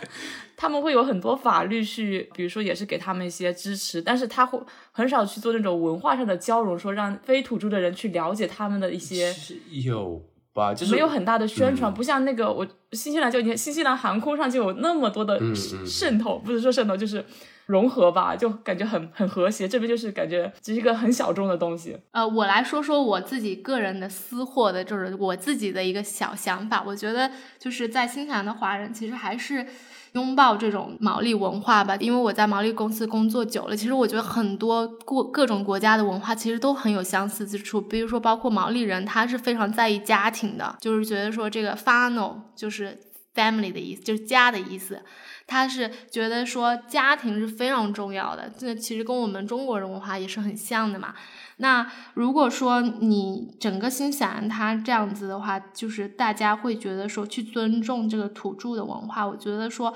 [0.57, 4.59] 他们会有很多法律去，比如说也是给他们一些支持，但是他会
[4.91, 9.33] 很少去做那种文化上的交融，说让非土著的人去了解他们的一些。
[9.71, 10.21] 有
[10.53, 10.75] 吧？
[10.75, 15.39] 就是没有很大的宣传，嗯不像那个我新西兰就你看新西兰航空上就有那么多的
[15.87, 17.25] 渗透，不是说渗透，就是
[17.67, 19.67] 融合吧，就感觉很很和谐。
[19.67, 21.97] 这边就是感觉这是一个很小众的东西。
[22.13, 26.83] 呃，我来说说我自己个人的私货的，就是我自己的一个小想法。
[26.87, 29.67] 我觉得就是在新西兰的华人其实还是
[30.13, 37.81] 拥抱这种毛利文化吧，因为我在毛利公司工作久了，其实我觉得很多各各种国家的文化其实都很有相似之处。
[37.81, 42.97] 比如说，包括毛利人，他是非常在意家庭的，就是觉得说这个 “fano” 就是
[43.35, 45.03] family 的意思，就是家的意思。
[45.47, 51.15] 他是觉得说家庭是非常重要的，这其实跟我们中国人文化也是很像的嘛。
[51.59, 59.95] 那如果说你整个新西兰它这样子的话，就是大家会觉得说去尊重这个土著的文化，我觉得说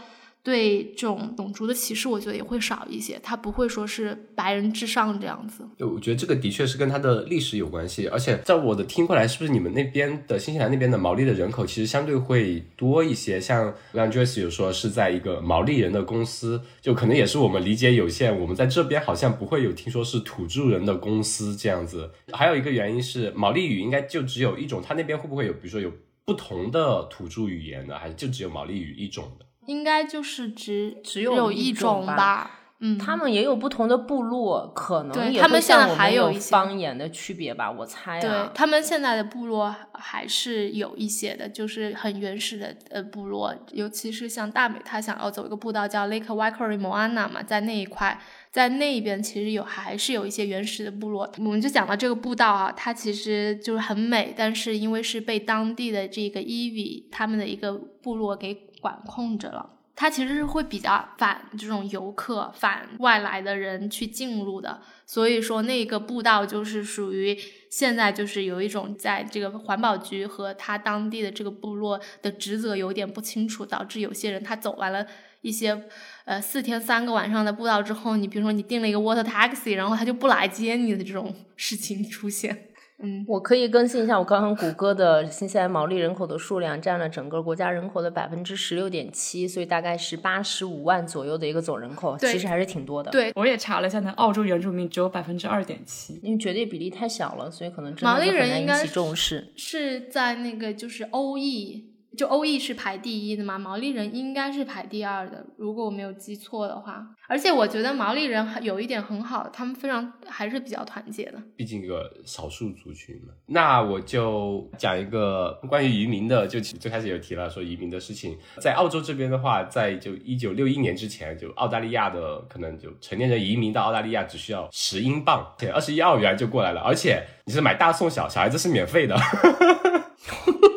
[0.49, 5.63] 对这种种族的歧视，我觉得也会少一些，它不会说是白人至上这样子。
[5.77, 13.39] 对，我觉得这个的确是跟它的历史有关系，而且在我的听过来，是不是你们那边的新西兰那边的毛利的人口其实相对会多一些？
[13.39, 22.11] 像让 Joyce 有说是在一个毛利人的公司，就可能也是我们理解有限，我们在这边好像不会有听说是土著人的公司这样子。
[22.33, 25.93] 还有一个原因是毛利语应该就只有一种，它那边会不会有，比如说有
[26.25, 29.45] 不同的土著语言呢，还是就只有毛利语一种的？
[29.69, 32.51] 应该就是只只有有一种种吧
[32.81, 38.53] 嗯，他们也有不同的部落，可能也会他们现在像我们有还有一些方言的区别吧，我猜对啊。
[38.55, 48.17] 他们现在的部落还是有一些的，就是很原始的呃部落，尤其是像大美，他想要走一个步道叫 Lake Waikari Moana 嘛，在那一块，
[48.53, 51.29] 在那一边其实有还是有一些原始的部落。
[51.39, 59.75] 我们就讲到这个步道啊，它其实就是很美，但是因为是被当地的这个伊比他们的一个部落给管控着了。
[60.01, 67.37] 它其实是会比较反这种游客、反外来的人去进入的，所以说那个步道就是属于
[67.69, 75.05] 现在就是有一种在这个环保局和他当地的这个部落的职责有点不清楚，导致有些人他走完了
[75.41, 75.89] 一些
[76.27, 82.68] 呃四天三个晚上的步道之后，你比如说你订了一个 water taxi，然后他就不来接你的这种事情出现。
[83.01, 96.19] 嗯，我可以更新一下我刚刚谷歌的新西兰毛利人口的数量，占了整个国家人口的百分之十六点七，所以大概是八十五万左右的一个总人口，对其实还是挺多的。，对，我也查了一下，那澳洲原住民只有百分之二点七。
[96.23, 99.53] 因为绝对比例太小了，所以可能真毛利的很难引起人应该是重视。
[99.55, 107.07] 是在那个就是欧裔就欧裔是排第一的嘛，毛利人应该是排第二的，如果我没有记错的话。
[107.29, 111.41] 而且我觉得毛利人有一点很好，他们非常还是比较团结的。
[111.55, 113.33] 毕竟一个少数族群嘛。
[113.47, 129.17] 那我就讲一个关于移民的，就最开始有提了说移民的事情，在澳洲这边的话，在就一九六一年之前，就澳大利亚的可能就成年人移民到澳大利亚只需要十英镑，且二十一澳元就过来了，而且你是买大送小，小孩子是免费的。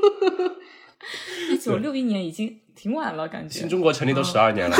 [1.61, 3.59] 一九六一年已经挺晚了，感觉。
[3.59, 4.75] 新中国成立都十二年了，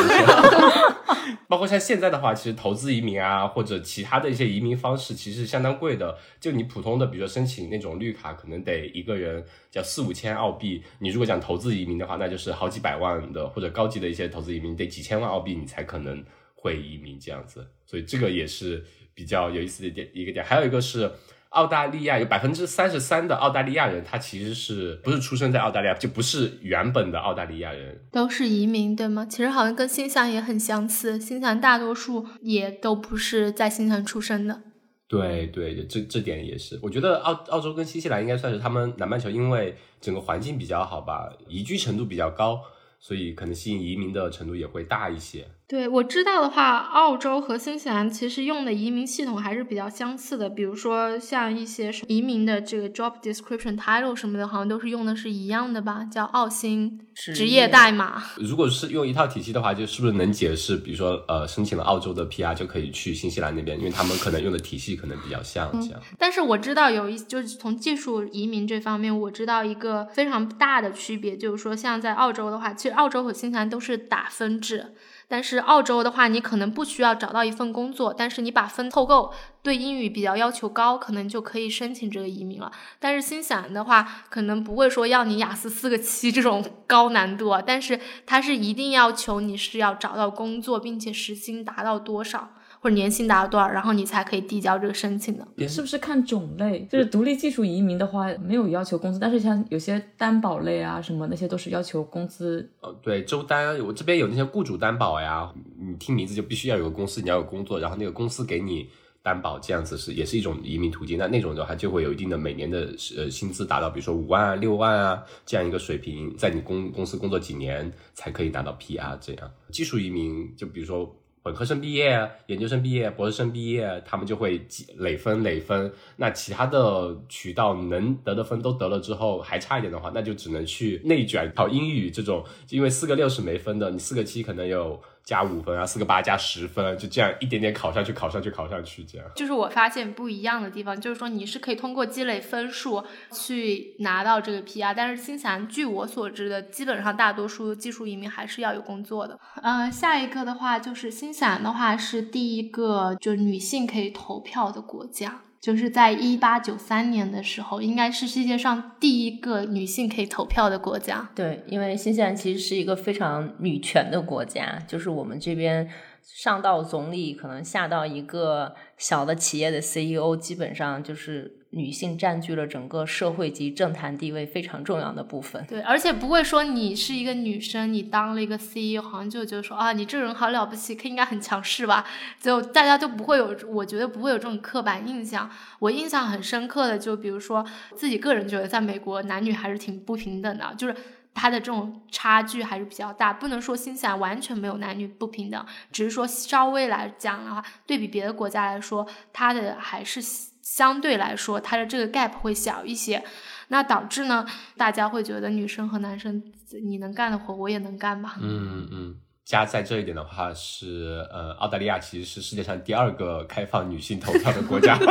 [1.48, 6.18] 包括像现在的话，其实投资移民啊，或者其他的一些移民方式，其实相当贵的。
[6.40, 10.82] 就你普通的，比如说申请那种绿卡，可能得一个人叫四五千澳币。
[10.98, 16.24] 你如果讲投资移民的话，那就是好几百万的，或者高级的一些投资移民得几千万澳币，你才可能
[16.56, 17.68] 会移民这样子。
[17.86, 20.44] 所以这个也是比较有意思的一点一个点。
[20.44, 21.12] 还有一个是。
[21.52, 29.26] 澳大利亚有百分之三十三的澳大利亚人，他其实是不是出生在澳大利亚，就不是原本的澳大利亚人，都是移民，对吗？
[29.26, 34.62] 其实好像跟新西兰也很相似，新西兰大多数也都不是在新西兰出生的。
[35.10, 42.62] 对对，这这点也是，我觉得澳澳洲跟新西兰应该算是他们南半球，因为整个环境比较好吧，宜居程度比较高，
[42.98, 45.46] 所以可能吸引移民的程度也会大一些。
[45.72, 50.50] 对我知道的话，澳洲和新西兰其实用的移民系统还是比较相似的。
[50.50, 56.04] 比如说像一些移民的这个 job description title 什么的，好像都是用的是一样的吧？
[56.12, 58.22] 叫澳新职业代码。
[58.36, 60.76] 如果是用一套体系的话，就是不是能解释？
[60.76, 66.02] 比如说呃，申请了澳洲的 PR 就可以去新西兰那边，因为他们可能用的体系可能比较像这样。
[66.18, 74.88] 但是我知道有一就是从技术移民这方面，我知道一个非常大的区别，就是说像在澳洲的话，其实澳洲和新西兰都是打分制。
[75.32, 79.32] 但是澳洲的话，你可能不需要找到一份工作，但是你把分凑够，
[79.64, 82.70] 对英语比较要求高，可能就可以申请这个移民了。
[83.00, 92.50] 但是新西兰的话，可能不会说要你雅思四个七这种 高难度，啊但是它是一定要求你是要找到工作，并且时薪达到多少。
[92.82, 95.68] 或者年薪达到多少，然后你才可以递交这个申请的？
[95.68, 96.84] 是不是看种类？
[96.90, 102.68] 就是独立技术移民的话，没有要求工资，但是像有些担保类啊什么那些都是要求工资。
[102.82, 108.90] 呃，对，周单，我这边有那些雇主担保呀，你听名字就必须要有个公司，你要有工作，然后那个公司给你
[109.22, 111.20] 担保，这样子是也是一种移民途径。
[111.20, 119.52] 那那种的话就会有一定的每年的呃薪资达到，比如说五万啊、六万啊这样一个水平，在你公公司工作几年才可以拿到 PR 这样。
[119.70, 121.16] 技术移民就比如说。
[121.44, 125.92] 本科生毕业、研究生毕业、博士生毕业，他们就会积累分累分。
[126.18, 135.02] 那其他的渠道能得的分都得了之后，还差一点的话，那就只能去内卷考英语这种，因为四个六是没分的，你四个七可能有。
[135.24, 139.28] 加五分啊，四个八加十分，就这样一点点考上去，考上去，考上去，这样。
[139.36, 149.40] 就是我发现不一样的地方，就是说你是可以通过积累分数去拿到这个 PR，但是新西兰据我所知的，基本上大多数技术移民还是要有工作的。
[149.62, 155.42] 嗯，下一个的话就是新西兰的话是第一个就女性可以投票的国家。
[155.62, 161.30] 就是在一八九三年的时候，应该是世界上第一个女性可以投票的国家。
[161.36, 165.90] 对，因为新西兰其实是一个非常女权的国家，就是我们这边。
[166.24, 175.66] 上到总理，可能下到一个小的企业的 CEO，基本上就是女性占据了整个社会及政坛地位非常重要的部分。
[175.68, 182.06] 对，而且不会说你是一个女生，你当了一个 CEO，好像就觉得说啊，你这人好了不起，应该很强势吧？
[182.40, 185.50] 就大家都不会有，我觉得不会有这种刻板印象。
[185.80, 187.66] 我印象很深刻的，就比如说
[187.96, 190.96] 自己个人觉得，在美国男女还是挺不平等的，就是。
[191.34, 200.22] 它的这种差距还是比较大，不能说新西兰完全没有男女不平等，只是说稍微来讲的话，对比别的国家来说，它的还是
[200.62, 203.24] 相对来说它的这个 gap 会小一些，
[203.70, 204.46] 那导致呢，
[204.78, 206.42] 大家会觉得女生和男生
[206.84, 208.36] 你能干的活我也能干吧？
[208.42, 215.08] 嗯嗯，加在这一点的话是，呃，澳大利亚其实是世界上第二个开放女性投票的国家， 真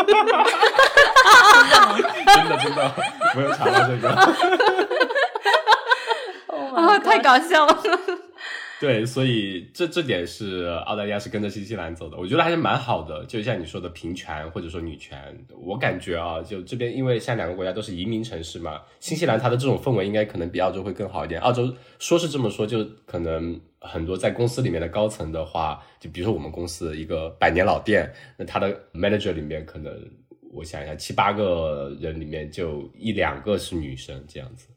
[2.48, 2.94] 的真的，
[3.34, 4.08] 没有查到这个。
[6.76, 7.82] 啊，太搞笑了！
[8.80, 13.22] 对，所以这这点是澳大利亚是跟着新西兰走的，我觉得还是蛮好的。
[13.26, 21.38] 就像你说的平权或者说女权，我感觉啊，就这边因为像两个国家都是移民城市嘛，新西兰它的这种氛围应该可能比澳洲会更好一点。
[21.42, 29.94] 澳洲说是这么说，就可能很多在公司里面的高层的话，就比如说我们公司一个百年老店，那他的 manager 里面可能
[30.54, 34.68] 我想一下，七八个人里面就一两个是女生这样子。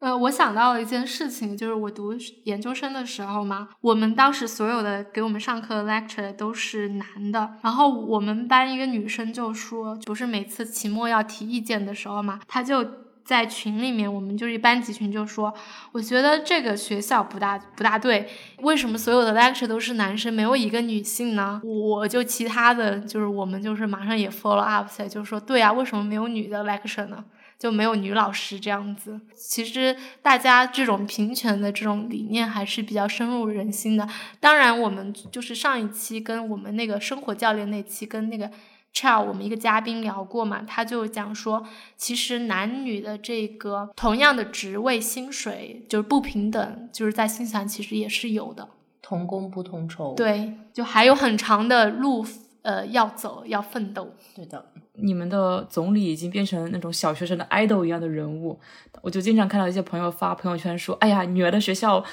[0.00, 12.86] 呃，我想到了一件事情，就是我读研究生的时候嘛，我们当时所有的给我们上课的 lecture 都是男的，然后我们班一个女生就说，不是每次期末要提意见的时候嘛，她就
[13.24, 15.52] 在群里面，我们就是班级群就说，
[15.90, 18.28] 我觉得这个学校不大不大对，
[18.62, 21.60] 为什么所有的 lecture 都是男生，没有一个女性呢？
[21.64, 27.24] 我就其他的就是我们就是马上也 follow up 起来，就说对啊，为什么没有女的 lecture 呢？
[27.58, 29.20] 就没有女老师这样子。
[29.34, 34.08] 其实大家这种平权的这种理念还是比较深入人心的。
[34.38, 38.50] 当然，我们就是上一期跟我们那个生活教练那期跟那个
[38.94, 41.64] Chow 我们一个嘉宾聊过嘛，他就讲说，
[41.96, 48.68] 其实男女的这个同样的职位薪水就是不平等，就是在新西兰其实也是有的。
[49.02, 50.14] 同工不同酬。
[50.14, 52.26] 对，就还有很长的路
[52.62, 54.14] 呃要走，要奋斗。
[54.34, 54.72] 对的。
[55.00, 58.58] 你们的总理已经变成那种小学生的 idol 一样的人物，
[59.02, 62.04] 我就经常看到一些朋友发朋友圈说：“哎呀，女儿的学校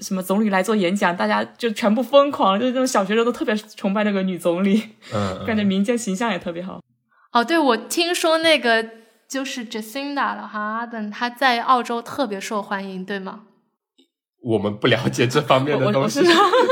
[0.00, 6.80] 什么总理来做演讲，大家就全部疯狂，就是那种小学生都特别崇拜那个女总理，嗯， 感觉民间形象也特别好。”
[7.32, 8.86] 哦，对，我听说那个
[9.26, 13.42] 就是 Jacinda 了哈登，她在澳洲特别受欢迎，对吗？
[14.44, 16.20] 我们不了解这方面的 东西，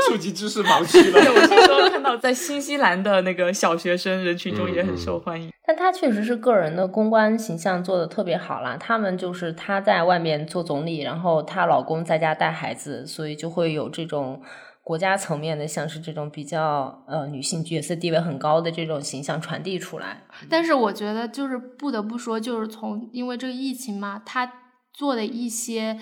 [0.07, 1.19] 触及知识盲区了。
[1.19, 5.51] 对，我是说看到在新西兰的那个小学生人群中也很受欢迎。
[5.65, 8.77] 但他确实是个人的公关形象做的特别好啦。
[8.79, 14.41] 他们就是她在外面做总理，然后她老公在家带孩子，所以就会有这种
[14.83, 20.23] 国家层面的，像是这种比较呃女性角色地位很高的这种形象传递出来。
[20.47, 24.51] 但是我觉得就是不得不说，就是从因为这个疫情嘛，她
[24.93, 25.97] 做的一些。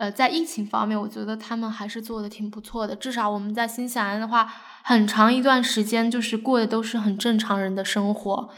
[0.00, 2.96] 呃，在疫情方面，我觉得他们还是做的挺不错的。
[2.96, 4.50] 至少我们在新西兰的话，
[4.82, 8.48] 很长一段时间就是过的都是很正常人的生活。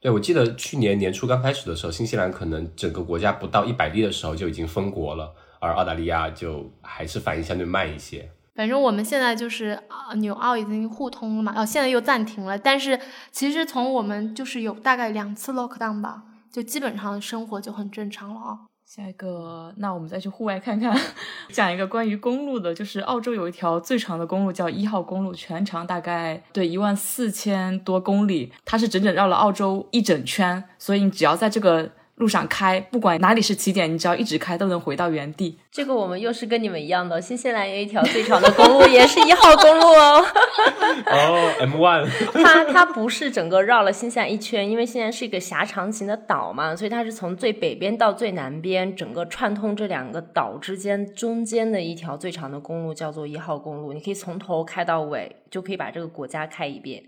[0.00, 8.28] 对，我记得去年年初刚开始的时候，新西兰可能整个国家不到一百例的时候就已经封国了，而澳大利亚就还是反应相对慢一些。
[8.56, 12.58] 反正我们现在就是啊，纽澳已经互通了嘛，哦，现在又暂停了。
[12.58, 12.98] 但是
[13.30, 18.58] 其实从我们就是有大概两次 lockdown 吧，就基本上生活就很正常了啊。
[18.92, 20.92] 下一个，那我们再去户外看看，
[21.52, 31.88] 讲一个关于公路的，就是澳洲有一条最长的公路叫一号公路，全长大概对一万四千多公里，它是整整绕了澳洲一整圈，所以你只要在这个。
[32.20, 35.58] 路上开，不管哪里是起点，你只要一直开，都能回到原地。
[35.72, 40.22] 这个我们又是跟你们一样的，新西兰有一条最长的公路，也是一号公路哦。
[41.10, 42.06] 哦，M one。
[42.44, 53.94] 它它不是整个绕了新西兰一圈，因为现在是一个狭长型的岛嘛，所以它是从最北边到最南边，整个串通这两个岛之间中间的一条最长的公路叫做一号公路。
[53.94, 57.02] 你可以从头开到尾，就可以把这个国家开一遍。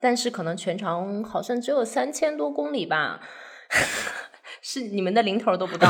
[0.00, 3.20] 但是可能全长好像只有三千多公里吧。
[4.66, 5.86] 是你们的零头都不到，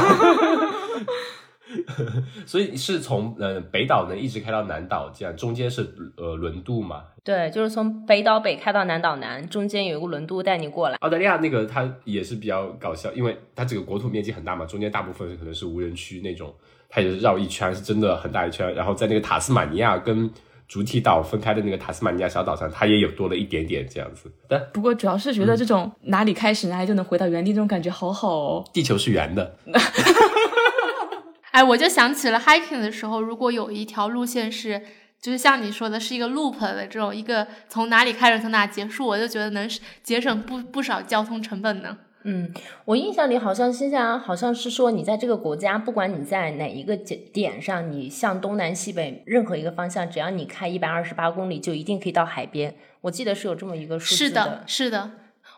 [2.45, 7.05] 所以是从呃北岛呢一直开到南岛，这样中间是呃轮渡嘛？
[7.23, 10.97] 对，就是从北岛北开到南岛南，中间有一个轮渡带你过来。
[10.97, 16.53] 澳大利亚那个它也是比较搞笑，因为它这个国土面积很大嘛，中间大部分可能是无人区那种，
[16.89, 18.75] 它也是绕一圈，是真的很大一圈。
[18.75, 20.29] 然后在那个塔斯马尼亚跟。
[20.67, 24.33] 主体岛分开的那个塔斯马尼亚小岛上，它也有多了一点点这样子。
[24.49, 28.65] 但不过主要是觉得这种哪里开始哪里就能回到原地，这种感觉好好哦。
[28.73, 29.57] 地球是圆的。
[31.53, 34.83] 哎，我就想起了 hiking 的时候，如果有一条路线是，
[35.21, 39.71] 就是像你说的是一个 loop 的这种，一个从哪里开始从哪结束，我就觉得能
[40.03, 41.97] 节省不不少交通成本呢。
[42.27, 42.51] 嗯，
[42.87, 52.77] 我印象里好像新西兰好像是说，你在这个国家，不管你在哪一个点点上，你向东南西北任何一个方向，只要你开一百二十八公里，就一定可以到海边。
[53.03, 54.41] 我记得是有这么一个数字的。
[54.41, 55.11] 是的，是的。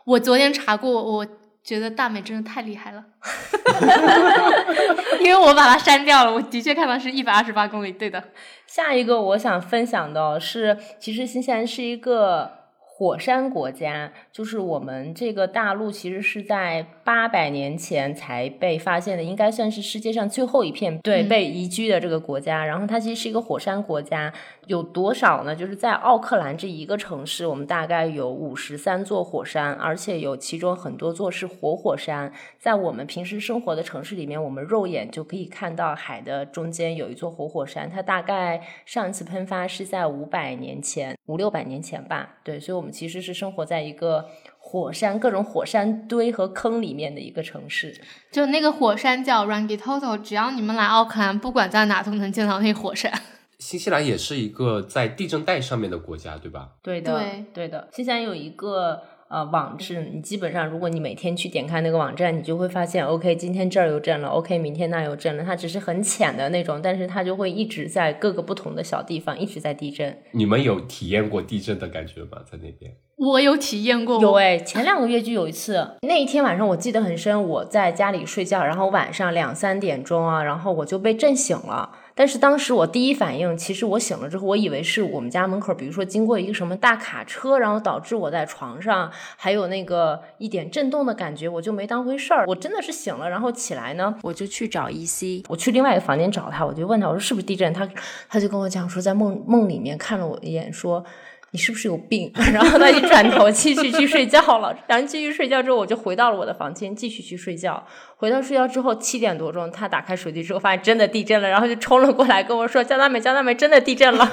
[0.03, 1.25] 我昨天查过，我
[1.63, 3.05] 觉得大美真的太厉害了，
[5.23, 6.33] 因为我把它删掉了。
[6.33, 8.21] 我的确看到是一百二十八公里，对的。
[8.65, 12.56] 下一个我想分享的是，其实新西兰是一个。
[12.99, 22.65] 火山国家就是我们这个大陆，其实是在八百年前才被发现的，应该算是世界上最后一片对被移居的这个国家。
[22.65, 24.33] 然后它其实是一个火山国家。
[24.67, 25.55] 有多少呢？
[25.55, 32.31] 就是在奥克兰这一个城市，我们大概有五十三座火山，而且有其中很多座是活火山。
[32.59, 37.89] 在我们平时生活的城市里面，我们肉眼就可以看到海的中间有一座活火山。
[37.89, 42.35] 它大概上一次喷发是在五百年前，五六百年前吧。
[42.43, 44.25] 对，所以我们其实是生活在一个
[44.59, 48.01] 火山、各种火山堆和坑里面的一个城市。
[48.31, 53.11] 就那个火山叫 Rangitoto，只要你们来奥克兰，不管在哪都能见到那火山。
[53.59, 56.69] 新西兰也是一个在地震带上面的国家，对吧？
[56.83, 57.21] 对的，
[57.53, 57.87] 对的。
[57.91, 70.15] 新西兰有一个呃网志，你基本上如果你每天去点开那个网站，你就会发现，OK，今天这儿有震了，OK，明天那又震了，它只是很浅的那种，但是它就会一直在各个不同的小地方一直在地震。
[70.33, 72.43] 你们有体验过地震的感觉吗？
[72.49, 72.95] 在那边？
[73.17, 81.89] 我有体验过，有哎，前两个月就有一次，那一天晚上我记得很深，我在家里睡觉，然后晚上两三点钟啊，然后我就被震醒了。
[82.19, 92.45] 但是当时我第一反应，其实我醒了之后，我以为是我们家门口，比如说经过一个什么大卡车，然后导致我在床上还有那个一点震动的感觉，我就没当回事儿。
[92.47, 97.71] 我真的是醒了，然后起来呢，我就去找 EC，我去另外一个房间找他，我就问他，我说是不是地震？
[97.71, 97.87] 他
[98.27, 101.05] 他就跟我讲说，在梦梦里面看了我一眼，说。
[101.51, 102.31] 你是不是有病？
[102.53, 104.75] 然后他一转头继续去睡觉了。
[104.87, 107.81] 然后继续睡觉之后，我就回到了我的房间，继续去睡觉。
[108.17, 114.29] 回到睡觉之后，七点多钟，他打开手机之后，发现真的地震了，然后就冲了过来跟我说：“江大美，江大美，真的地震了。”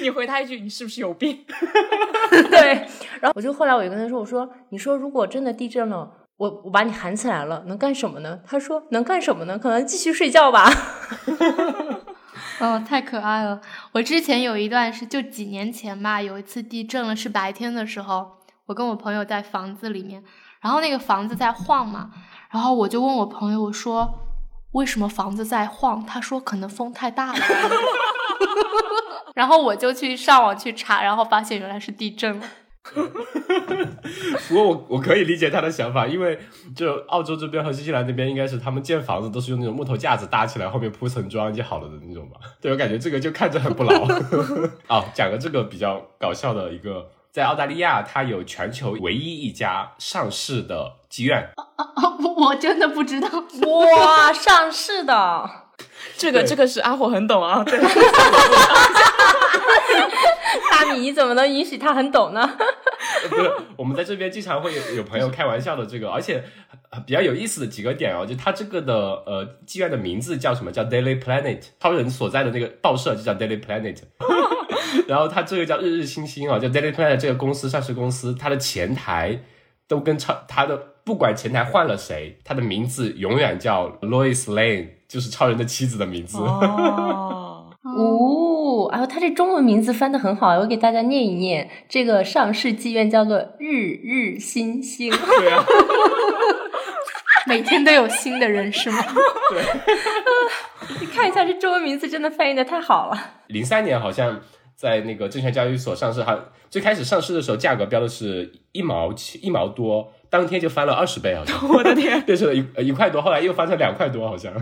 [0.00, 1.44] 你回他一句：“你是不是有病？”
[2.50, 2.86] 对。
[3.20, 9.58] 然后我就后来我就跟他说：“我说，你说如果真的地震了，我我把你喊起来了，能干什么呢？”他说：“能干什么呢？
[9.58, 10.70] 可能继续睡觉吧。”
[12.60, 13.60] 哦，太可爱了！
[13.92, 20.24] 我之前有一段是就几年前吧，有一次地震了，是白天的时候，我跟我朋友在房子里面，
[20.60, 22.10] 然后那个房子在晃嘛，
[22.50, 24.12] 然后我就问我朋友，说
[24.72, 26.04] 为什么房子在晃？
[26.04, 27.38] 他说可能风太大了，
[29.34, 32.46] 然后我就去上网去查，然后发现原来是地震了。
[34.48, 36.38] 不过我我可以理解他的想法，因为
[36.74, 42.38] 就澳洲这边和新西兰那边，应该是他们建房子都是用那种木头架子搭起来，后面铺层砖就好了的那种吧。
[42.60, 44.06] 对我感觉这个就看着很不牢。
[44.88, 51.50] 哦，讲个这个比较搞笑的一个，在澳大利亚，它有全球唯一一家上市的妓院。
[51.56, 55.50] 啊啊我真的不知道，哇，上市的，
[56.16, 57.78] 这个这个是阿火很懂啊，对。
[60.70, 62.48] 大米，你怎么能允许他很懂呢？
[63.28, 66.42] 不是，我们在这边经常会有有朋友开玩笑的这个，而且
[67.06, 70.70] 比较有意思的几个点哦，就他这个的呃妓院的名字叫什么？
[70.70, 73.96] 叫 Daily Planet，超人所在的那个报社就叫 Daily Planet，
[75.06, 79.40] 然后他这个叫日日星星啊，叫 Daily Planet 这个公司上市公司，它的前台
[79.86, 86.38] 都跟超他的不管前台换了谁，他的名字永远叫 Lois Lane，就是超人的妻子的名字。
[86.38, 87.64] 哦。
[88.90, 91.68] 然后他这中文名字翻的很好，我给大家念一念。
[91.88, 95.64] 这个上市妓院叫做日日新星，对啊，
[97.46, 99.04] 每天都有新的人是吗？
[99.50, 99.62] 对，
[101.00, 103.18] 你看一下这中文名字，真的翻译的太好了。
[103.48, 104.40] 零三年好像
[104.74, 110.12] 在那个证券交易所上市，哈，最开始上市的时候价格标的是一毛七一毛多。
[110.30, 114.52] 当天就翻了二十倍，好像 我的天，变成了一一块多，后来又翻成两块多，好像。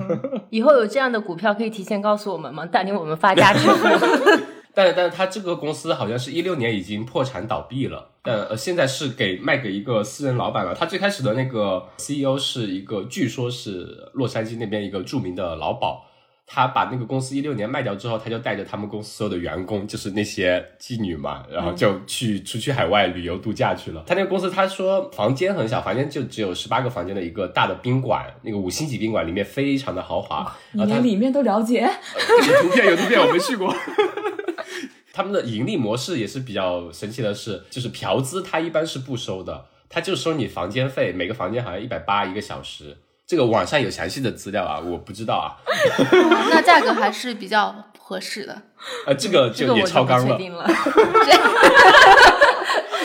[0.51, 2.65] 以后有这样的股票可以提前告诉我们吗？
[2.67, 3.89] 带领我们发家致富。
[4.77, 10.75] 但但是他这个公司好像是一六年已经破产倒闭了，但呃现在是给卖给一个私人老板了。
[10.75, 15.99] 他最开始的那个 CEO 是一个，据说是洛杉矶那边一个著名的老鸨。
[16.49, 24.05] 他把那个公司一六年卖掉之后，他就带着他们公司所有的员工，就是那些妓女嘛，然后就去出去海外旅游度假去了。
[24.07, 30.57] 他那个公司，他说房间很小，房间就只有十八个房间的一个大的宾馆，那个五星级宾馆里面非常的豪华。
[30.71, 31.81] 你连里面都了解？
[31.81, 33.75] 有图片，有图片，我没去过。
[35.13, 42.99] 他们的盈利模式也是比较神奇的是，就是嫖资他一般是不收的，他就收你房间费，每个房间好像一百八一个小时。
[43.27, 45.59] 这个网上有详细的资料啊，我不知道啊。
[46.51, 48.63] 那价格还是比较合适的。
[49.07, 50.39] 呃，这个就也超纲了。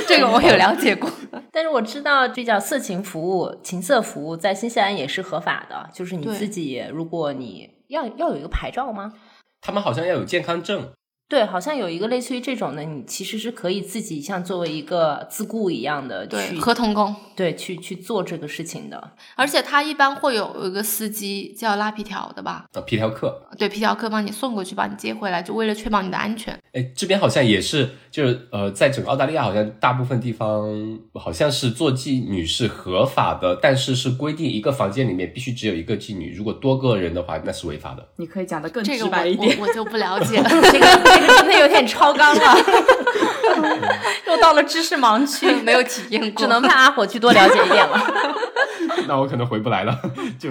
[0.07, 1.09] 这个我有了解过，
[1.51, 5.89] 但是我知道这叫色情服务、情色服务，在新西兰也是合法的。
[5.93, 9.13] 就是你自己，如果你要要有一个牌照吗？
[9.61, 10.91] 他们好像要有健康证。
[11.31, 19.11] 对，好像有一个类似于这种的，你其实是可以自己像作为一个自雇一样的去合同工，对，去去做这个事情的。
[19.37, 22.65] 而且他一般会有一个司机叫拉皮条的吧？
[22.85, 26.53] 皮条客，对，皮条客帮你送过去，把你接回来，就为了确保你的安全。
[26.73, 38.05] 哎，这边好像也是，就是呃，在整个澳大利亚，好像大部分地方好像是做妓女是合法的，但是是规定一个房间里面必须只有一个妓女，如果多个人的话，那是违法的。
[38.17, 41.20] 你可以讲的更直白一点，我就不了解了， 这个。
[41.27, 42.57] 真的有点超纲了，
[44.27, 47.99] 又到了知识盲区，没有体验过，只能派阿火去多了解一点了。
[49.07, 49.99] 那我可能回不来了。
[50.39, 50.49] 就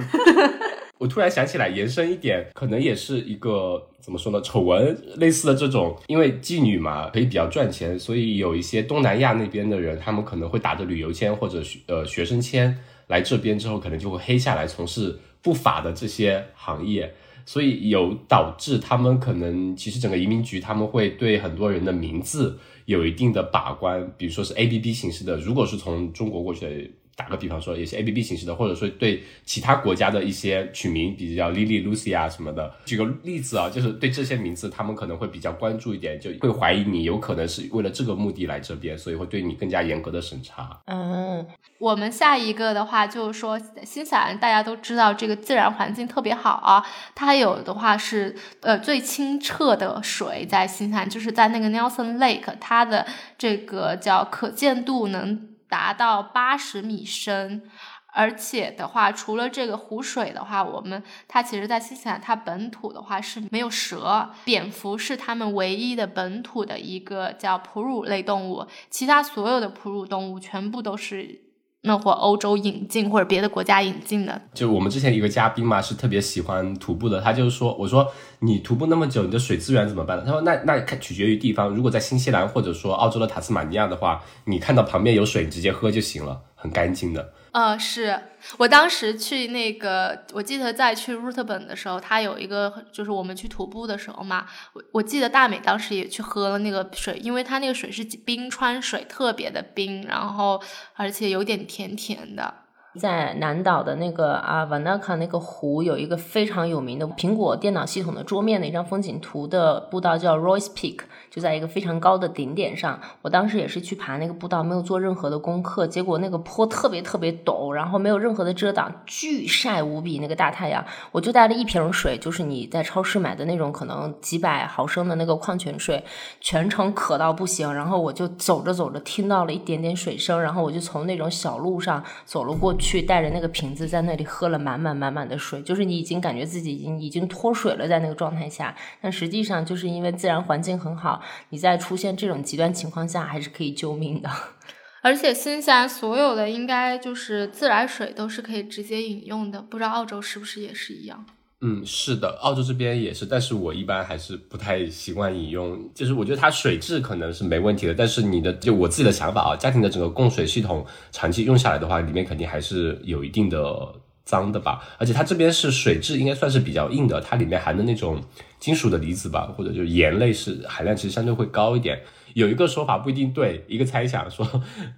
[0.99, 4.41] 我突然想起来，延伸一点，可能也是一个怎么说呢？
[4.43, 17.15] 丑闻类似的这种，因为妓女嘛，可以比较赚钱，所以有一些东南亚那边的人，他们可能会打着旅游签或者呃学生签来这边之后，可能就会黑下来从事不法的这些行业。
[17.45, 26.91] 所以有导致他们可能其实整个移民局他们会对很多人的名字有一定的把关，比如说是 A B B 形式的，如果是从中国过去的。
[27.21, 32.73] 打个比方说，也是 A B B 形式的，或者说对其他国家的一些取名，比如叫 Lily、Lucy 啊什么的。
[32.87, 40.81] 举个例子啊，就是对这些名字，他们可能会比较关注一点，就会怀疑你有可能是为了这个目的来这边，所以会对你更加严格的审查。
[40.87, 41.47] 嗯，
[41.79, 46.83] 我们下一个的话就是说，新西兰大家都知道这个自然环境特别好啊，
[47.15, 53.07] 它有的话是呃最清澈的水在新西兰，就是在那个 Nelson Lake，它的
[53.37, 55.50] 这个叫可见度能。
[55.71, 57.63] 达到八十米深，
[58.09, 71.50] 而且的话，除了这个湖水的话，我们它其实，在新西兰它本土的话是没有蛇，蝙蝠是它们唯一的本土的一个叫哺乳类动物，其他所有的哺乳动物全部都是。
[71.83, 77.21] 那或欧洲引进或者别的国家引进的，就我们之前一个嘉宾嘛，是特别喜欢徒步的。
[77.21, 78.07] 他就是说，我说
[78.41, 80.25] 你徒步那么久，你的水资源怎么办呢？
[80.27, 81.69] 他说那那看取决于地方。
[81.71, 87.33] 如果在新西兰或者说澳洲的塔斯马尼亚的话，你看到旁边有水，你直接喝就行了，很干净的。
[87.53, 88.19] 呃，是
[88.59, 100.63] 我当时去那个，我记得在去鹿特本的时候，他有一个，就是我们去徒步的时候嘛，我我记得大美当时也去喝了那个水，因为它那个水是冰川水，特别的冰，然后
[100.95, 102.60] 而且有点甜甜的。
[102.99, 110.99] 在南岛的那个啊瓦纳卡那个湖，有一个非常有名的苹果电脑系统的桌面的一张风景图的步道，叫 Royce Peak，
[111.31, 113.01] 就在一个非常高的顶点上。
[113.23, 120.85] 我当时也是去爬那个步道，没有做任何的功课，结果那个坡特别特别陡，然后没有任何的遮挡，巨晒无比，那个大太阳。
[121.13, 126.05] 我就带了一瓶水，就是你在超市买的那种可能几百毫升的那个矿泉水，
[126.41, 127.73] 全程渴到不行。
[127.73, 132.75] 然后我就走着走着，听到了一点点水声，然后我就从那种小路上走了过。
[132.81, 144.29] 去带着那个瓶子在那里喝了满满满满的水，就是你已经感觉自己已经已经脱水了，在那个状态下，但实际上就是因为自然环境很好，你在出现这种极端情况下还是可以救命的。
[145.03, 151.25] 而且新西兰所有的应该就是自来水都是可以直接饮用的，不知道澳洲是不是也是一样。
[151.63, 155.79] 嗯，是的，澳洲这边也是，但是我一般还是不太习惯饮用。
[155.95, 163.95] 就是我觉得它水质可能是没问题的，但是你的就我自己的想法啊，家庭的整个供水系统长期用下来的话，里面肯定还是有一定的
[164.25, 164.83] 脏的吧。
[164.97, 168.19] 而且它这边是水质应该算是比较硬的，它里面含的那种
[168.59, 172.01] 金属的离子吧，或者就盐类是含量其实相对会高一点。
[172.33, 174.49] 有一个说法不一定对，一个猜想说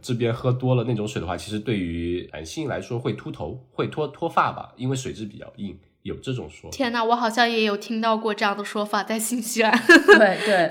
[0.01, 5.77] 这边喝多了那种水的话，其实对于男性来说会秃头，会脱脱发吧，因为水质比较硬。
[6.03, 6.71] 有这种说？
[6.71, 9.73] 天呐，我好像也有听到过这样的说法，在新西兰。
[9.87, 10.71] 对 对，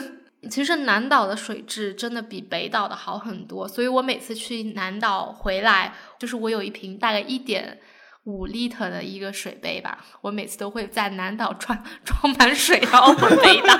[0.50, 7.78] 其实南岛的水质真的比北岛的好很多，所以我每次去南岛回来，就是我有一瓶大概一点
[8.24, 13.78] 五 liter 的一个水杯吧，我每次都会在南岛装 装满水，然后回北岛。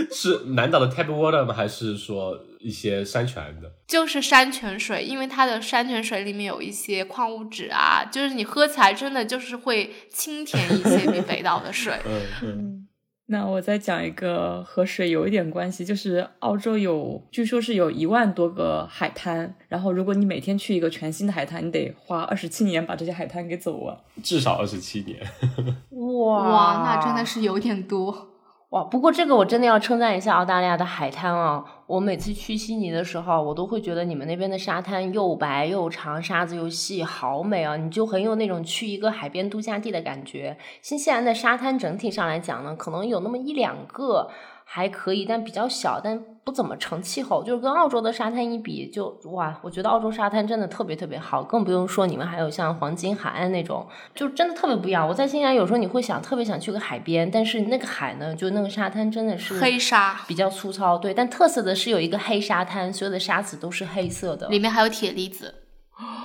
[0.12, 1.52] 是南岛的 tap water 吗？
[1.54, 3.70] 还是说一些山泉的？
[3.86, 11.94] 就是山泉水，因为它的山泉水里面有一些矿物质啊，就是你喝起来真的就是会清甜一些，比北岛的水。
[12.06, 12.84] 嗯嗯。
[13.30, 25.20] 那我再讲一个和水有一点关系，就是澳洲有，据说是有一万多个海滩，然后如果你每天去一个全新的海滩，你得花二十七年把这些海滩给走完，至少二十七年。
[26.24, 28.27] 哇，那真的是有点多。
[28.70, 31.64] 哇，不过这个我真的要称赞一下澳大利亚的海滩啊！
[31.86, 37.78] 我每次去悉尼的时候，我都会觉得你们那边的沙滩又白又长，沙子又细，好美啊！
[37.78, 40.58] 你就很有那种去一个海边度假地的感觉。
[40.82, 44.30] 新西兰的沙滩整体上来讲呢，可能有那么一两个。
[44.70, 47.44] 还可以，但比较小，但不怎么成气候。
[47.44, 55.06] 就是跟澳洲的沙滩一比，就哇，我觉得澳洲沙滩真的特别特别好，更不用说你们还有像黄金海岸那种，就真的特别不一样。
[55.06, 60.96] 我在新西兰有时候你会想特别想去个海边，但是那个海呢，就那个沙滩真的是黑沙，比较粗糙。
[60.96, 65.54] 对，但特色的是有一个黑沙滩，所有的沙子都是黑色的，里面还有铁离子。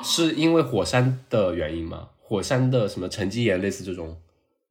[0.02, 2.08] 是因为火山的原因吗？
[2.22, 4.16] 火山的什么沉积岩类似这种？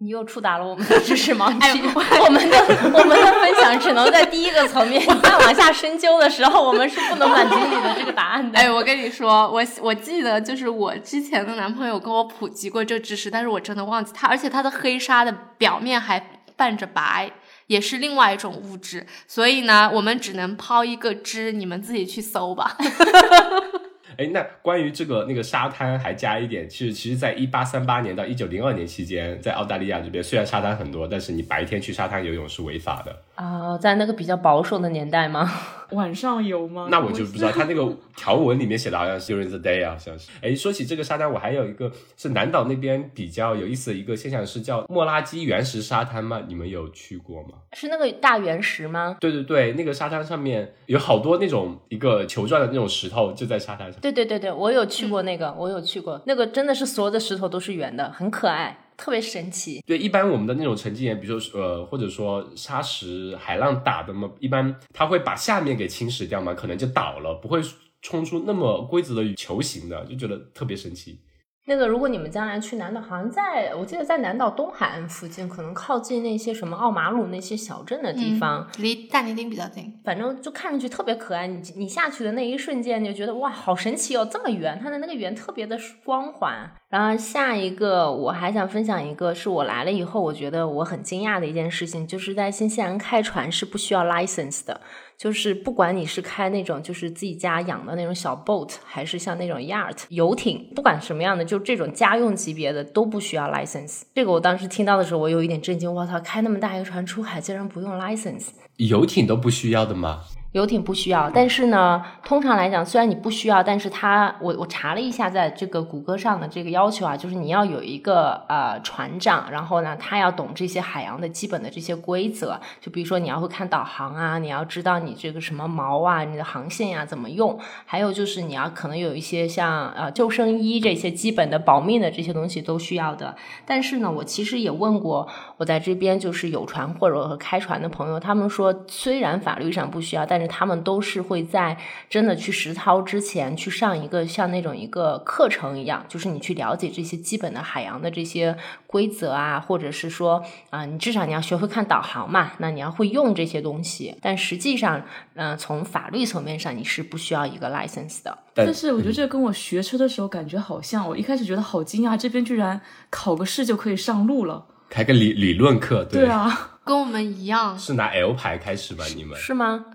[0.03, 1.81] 你又触达了我们的知识盲区，
[2.21, 2.59] 我们的
[2.93, 8.59] 我们的分享只能在第一个层面，你再往下深究的时候，我们是不能满足你的这个答案的。
[8.59, 17.31] 哎，我跟你说，我我记得就是我之前的男朋友跟我普及过这知识，但是我真的忘记他，而且他的黑纱的表面还泛着白，
[17.69, 22.77] 也是另外一种物质，所以呢，我们只能抛一个知，你们自己去搜吧。
[24.17, 33.77] 哎，那关于这个那个沙滩还加一点，其实其实，在一八三八年到一九零二年期间，在澳大利亚这边，虽然沙滩很多，但是你白天去沙滩游泳是违法的啊。
[33.79, 35.51] 在那个比较保守的年代吗？
[35.93, 36.89] 晚上游吗？
[36.91, 40.31] 那我就不知道，他那个条文里面写的好像是 during the day 啊，好像是。
[40.41, 46.43] 哎，说起这个沙滩，我还有一个是南岛那边比较有意思的一个现象，是叫莫拉基原石沙滩吗？
[46.47, 47.51] 你们有去过吗？
[47.73, 49.17] 是那个大原石吗？
[49.21, 54.01] 对对对，那个沙滩上面有好多那种一个球状的那种石头，就在沙滩上。
[54.01, 58.82] 对对对对，我有去过那个，我有去过那个，真的是所有的石头都是圆的，很可爱。
[59.03, 67.61] 特别神奇，对，一般我们的那种沉积岩，比如说呃，或者说沙石海浪打的嘛，一般它会把下面给侵蚀掉嘛，可能就倒了，不会
[68.01, 71.19] 冲出那么规则的球形的，就觉得特别神奇。
[71.67, 79.93] 那个，如果你们将来去南岛，好像在我记得在南岛东海岸附近，可能靠近那些什么奥马鲁那些小镇的地方，离大泥丁比较近。
[80.05, 81.49] 反正就看上去特别可爱。
[81.49, 86.73] 你你下去的那一瞬间，你就觉得哇，好神奇哦，这么圆，它的那个圆特别的光滑。
[86.93, 94.79] 然后下一个，我还想分享一个，是我来了以后，我觉得我很惊讶的一件事情，就是在新西兰开船是不需要 license 的。
[95.17, 104.03] 就是不管你是开那种就是自己家养的那种小 boat，还是像那种 yacht 游艇，不管什么样的，就这种家用级别的都不需要 license。
[104.15, 105.91] 这个我当时听到的时候，我有一点震惊。
[105.91, 108.49] 我操，开那么大一个船出海，竟然不用 license？
[108.77, 110.25] 游艇都不需要的吗？
[110.53, 133.35] 游艇不需要，但是呢，通常来讲，虽然你不需要，但是它，我我查了一下，在这个谷歌上的这个要求啊，就是你要有一个呃船长，然后呢，他要懂这些海洋的基本的这些规则，就比如说你要会看导航啊，你要知道你这个什么锚啊，你的航线呀怎么用，还有就是你要可能有一些像呃救生衣这些基本的保命的这些东西都需要的。
[133.65, 135.27] 但是呢，我其实也问过
[135.57, 141.77] 我在这边就是有船或者和开船的朋友，他们说虽然法律上不需要，但他们都是会在
[142.09, 154.17] 真的去实操之前去上一个像那种一个课程一样，就是你去了解这些基本的海洋的这些规则啊，或者是说啊，你至少你要学会看导航嘛，那你要会用这些东西。
[154.21, 155.03] 但实际上，
[155.35, 158.39] 嗯，从法律层面上你是不需要一个 license 的。
[158.55, 169.05] 但是我觉得这跟我学车的时候感觉好像，我一开始觉得好惊讶，这边居然考个试就可以上路了，开个理理论课，对啊，跟我们一样，是拿 L 牌开始吧？
[169.17, 169.87] 你们是吗？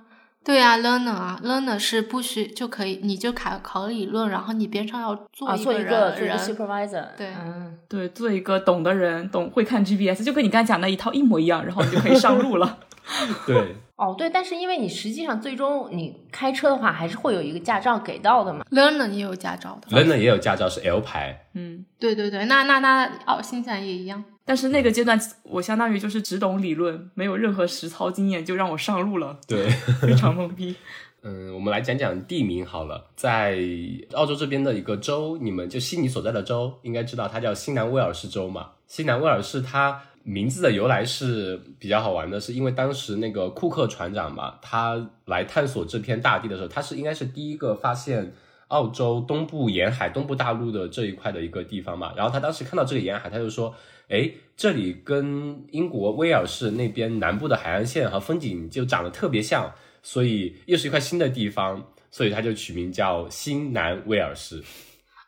[0.47, 12.79] 对啊，learner 啊，learner 是不需就可以，你就考考理论，然后你边上要做一个人，做一个 supervisor，对，嗯，对，做一个懂的人，懂会看 GPS，就跟你刚才讲的一套一模一样，然后你就可以上路了。
[13.45, 13.75] 对。
[13.97, 18.63] 哦，对，但是因为你实际上最终你开车的话，还是会有一个驾照给到的嘛。
[18.71, 21.47] Learner 也有驾照的，Learner 也有驾照是 L 牌。
[21.55, 24.23] 嗯，对对对，那那那哦，新西兰也一样。
[24.47, 29.37] 但是那个阶段，我相当于就是只懂理论，没有任何实操经验，就让我上路了。
[29.45, 29.69] 对，
[30.01, 30.73] 非常懵逼。
[31.23, 33.59] 嗯，我们来讲讲地名好了，在
[34.13, 38.69] 澳洲这边的一个州，你们就悉尼所在的州，应该知道它叫新南威尔士州嘛。
[38.87, 40.01] 新南威尔士它。
[40.29, 48.33] 名字的由来是比较好玩的，是因为当时那个库克船长嘛，他来探索这片大地的时候，他是应该是第一个发现
[48.67, 52.11] 澳洲东部沿海、东部大陆的这一块的一个地方嘛。
[52.13, 53.73] 然后他当时看到这个沿海，他就说
[54.09, 64.63] ：“哎，这里跟英国威尔士那边南部的海岸线和风景就长得特别像，所以又是一块新的地方，所以它就取名叫新南威尔士。”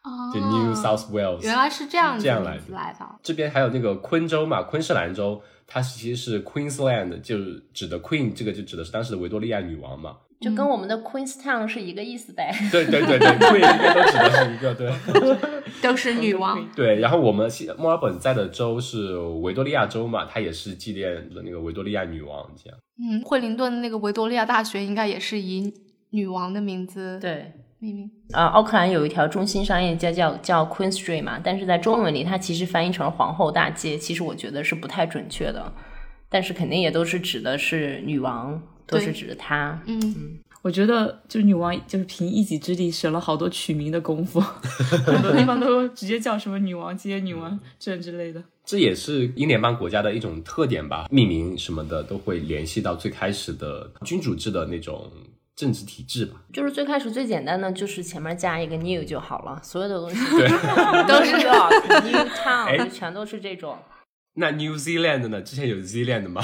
[0.01, 3.05] 哦就 New South Wales，原来是这样这样来的。
[3.21, 12.53] 这边还有那个昆州嘛，昆士兰州，它其实是 Queensland，就是指的 Queen，这个就指的是当时的维多利亚女王嘛，就跟我们的 Queenstown 是一个意思呗。
[12.71, 14.91] 对对对对，Queen 应该都指的是一个，对，
[15.83, 16.65] 都是女王。
[16.75, 22.79] 对，然后我们墨尔本在的州是维多利亚州嘛，它也是纪念的那个维多利亚女王这样。
[23.01, 25.73] 嗯，惠灵顿的那个维多利亚大学应该也是以
[26.11, 27.51] 女王的名字对。
[27.81, 35.71] 命名啊，奥克兰有一条中心商业街叫叫 Queen Street 嘛，但是在中文里它其实翻译成了皇后大街，其实我觉得是不太准确的，
[36.27, 39.81] 但是肯定也都是指的是女王，都是指的她。
[39.85, 44.39] 嗯嗯，我觉得就是女王就是凭一己之力省了好多取名的功夫，
[45.05, 48.43] 很多地方都直接叫什么女王街、女王镇之类的。
[48.65, 55.11] 这也是英联邦国家的一种特点吧，命名什么的都会联系到最开始的君主制的那种。
[55.55, 60.15] 政治体制吧，就是最开始最简单的，就是前面加一个 new 就好了，所有的东西
[61.05, 63.77] 都是 new town， 全都是这种。
[64.35, 65.41] 那 New Zealand 呢？
[65.41, 66.41] 之前有 Zealand 吗？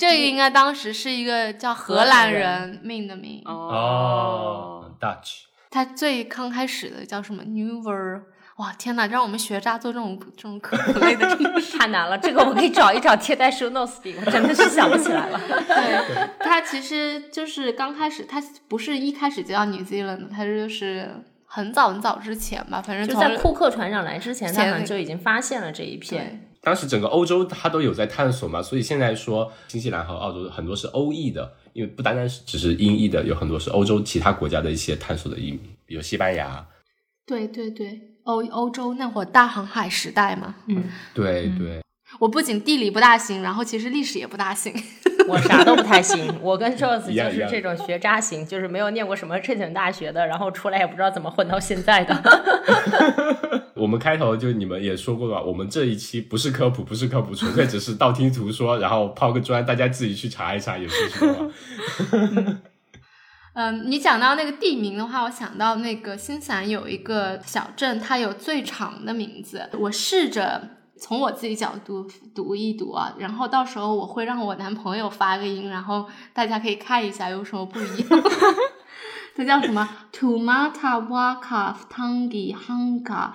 [0.00, 5.42] 这个应该当时是一个叫荷兰人命的名哦，Dutch。
[5.70, 8.22] 他最刚开始的叫什么 Newer？
[8.56, 9.06] 哇天哪！
[9.06, 11.28] 让我们学渣做这种这种科普类的，
[11.78, 12.16] 太难了。
[12.16, 15.38] 这个我可以找一找贴在 show notes 里，我真的是想不起来了。
[15.48, 21.10] 对，它其实就是刚开始，它不是一开始就叫 New Zealand 的，它就是
[21.46, 26.49] 很早很早之前吧，反正就在库克船长来之前，他们就已经发现了这一片。
[26.62, 36.66] 当时整个欧洲它都有在探索嘛，所以现在说新西兰和澳洲很多是欧裔的，因为不单单是只是英裔的，有很多是欧洲其他国家的一些探索的移民，比如西班牙。
[37.26, 40.84] 对对对，欧欧洲那会儿大航海时代嘛，嗯，
[41.14, 41.80] 对对。
[42.18, 44.74] 我不仅地理不大行，然后其实历史也不大行。
[45.28, 52.12] 我啥都不太行，我跟 样就是这种学渣型，就是没有念过什么正经大学的，然后出来也不知道怎么混到现在的。
[53.80, 61.48] 我们开头就你们也说过了，我们这一期不是科普，不是科普，纯粹只是道听途说，然后抛个砖，大家自己去查一查，有兴趣的话。
[63.52, 69.68] 嗯，你讲到那个地名的话，我想到那个新西兰有一个小镇，它有最长的名字。
[69.78, 78.22] 我试着从我自己角度读一读啊，然后到时候我会让我男朋友发个音，然后大家可以看一下有什么不一样。
[79.34, 83.30] 它叫什么？Tumata Waka Tangi Hanga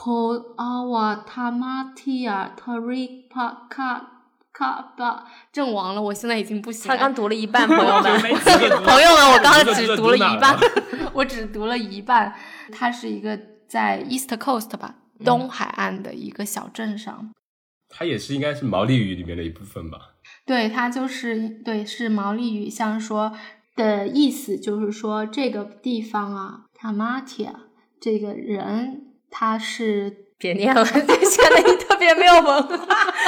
[0.00, 5.24] Ko Awa Tamatia Tarika Ka Ba。
[5.52, 6.96] 阵亡了，我现在已经不行了。
[6.96, 8.12] 他刚读了一半，朋友们。
[8.82, 10.56] 朋友们，我刚刚只读了一半
[11.12, 12.34] 我只读了一半。
[12.72, 13.38] 它是一个
[13.68, 17.30] 在 East Coast 吧，东海岸的一个小镇上。
[17.90, 19.98] 它也是应该是毛利语里面的一部分吧？
[20.46, 23.32] 对，它就是对，是毛利语，像说
[23.76, 27.52] 的意思就是说这个地方啊，Tamatia
[28.00, 30.98] 这个人他是别念了，显
[31.50, 32.76] 得你特别没有文化。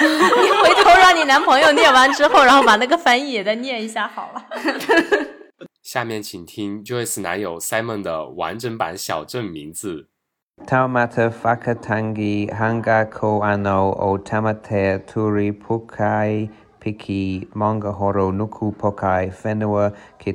[0.00, 4.44] 你回头让你男朋友念完之后，然后把那个翻译也再念一下好了。
[5.82, 10.08] 下面请听 Joyce 男友 Simon 的完整版小镇名字。
[10.66, 20.32] Taumata whakatangi hanga ko ano o tamatea turi pukai piki mangahoro nuku pokai whenua ki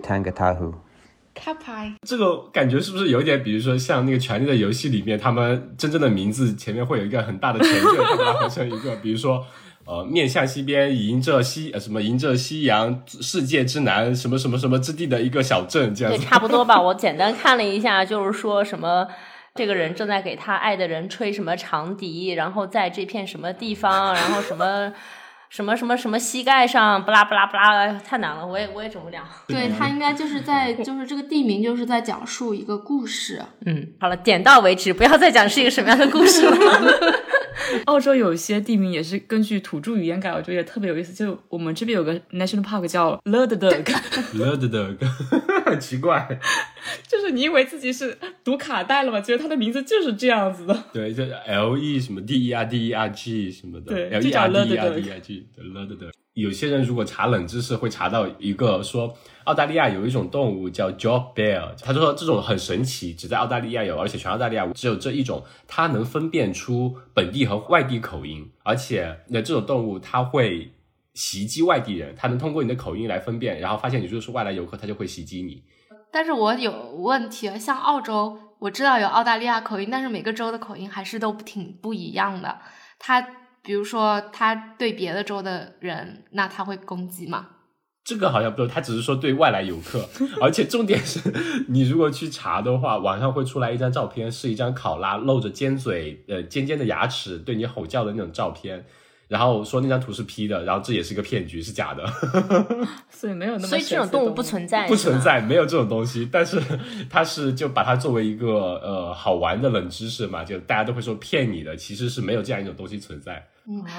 [1.38, 1.56] tangatahu.
[1.56, 1.94] Kapai。
[2.08, 9.46] 这个感觉是不是有点，比如说像那个《权力的游戏》里面，他们真正的名字前面会有一个很大的前缀，他把它合成一个，比如说
[9.86, 16.26] 呃，面向西边，迎着西呃什么迎着夕阳，世界之南，什么什么什么之地的一个小镇，这样对，子。
[16.28, 16.82] 差不多吧。
[16.82, 19.08] 我简单看了一下，就是说什么。
[19.56, 24.94] 这个人正在给他爱的人吹什么长笛，然后在这片什么地方，然后什么
[25.50, 29.22] 什么什么什么膝盖上，不拉不拉不拉，太难了，我也我也整不了。
[29.48, 33.42] 对，他应该就是在，就是这个地名就是在讲述一个故事。
[33.66, 36.56] 嗯，好了，点到为止，不要再讲是一个什么样的故事了。
[37.86, 41.14] 澳洲有一些地名也是根据土著语言改，我觉得也特别有意思。
[41.14, 44.96] 就我们这边有个 national park 叫 Lurdug，了的的，
[45.66, 46.28] 很奇怪。
[47.08, 49.20] 就是你以为自己是读卡带了吗？
[49.22, 50.84] 其实它的名字就是这样子的。
[50.94, 54.60] 对，就 L E 什么 D E R D E R G 什么的，，L 对就 E 叫 D
[54.60, 56.12] E D E G 的的。
[56.38, 59.12] 有些人如果查冷知识，会查到一个说
[59.46, 70.72] 澳大利亚有一种动物叫 Job Bear，他说这种很神奇，只在澳大利亚有，而且全澳大利亚只有这一种，它能分辨出本地和外地口音，而且那这种动物它会
[71.16, 75.64] 袭击外地人，它能通过你的口音来分辨，然后发现你就是外来游客，它就会袭击你。
[76.12, 82.60] 但是我有问题，像澳洲，我知道有澳大利亚口音，但是每个州的口音还是都挺不一样的。
[83.00, 83.28] 它
[83.68, 87.48] 比如说他对别的州的人，那他会攻击吗？
[88.06, 90.08] 这个好像不是，他只是说对外来游客，
[90.42, 91.20] 而且重点是
[91.68, 98.86] 你如果去查的话，网上会出来一张照片，是一张考拉露着尖嘴、呃尖尖的牙齿对你吼叫的那种照片，
[99.28, 102.06] 然后说那张图是 P 的，然后这也是个骗局，是假的，
[103.12, 105.20] 所以没有那么所以这种动物不存在，不存。
[105.20, 106.26] 在，没有这种东西。
[106.32, 106.62] 但是
[107.10, 113.46] 它是就把它作为一个呃好玩的冷知识嘛，就大家都会说骗你的，其实是没有这样一种东西存在。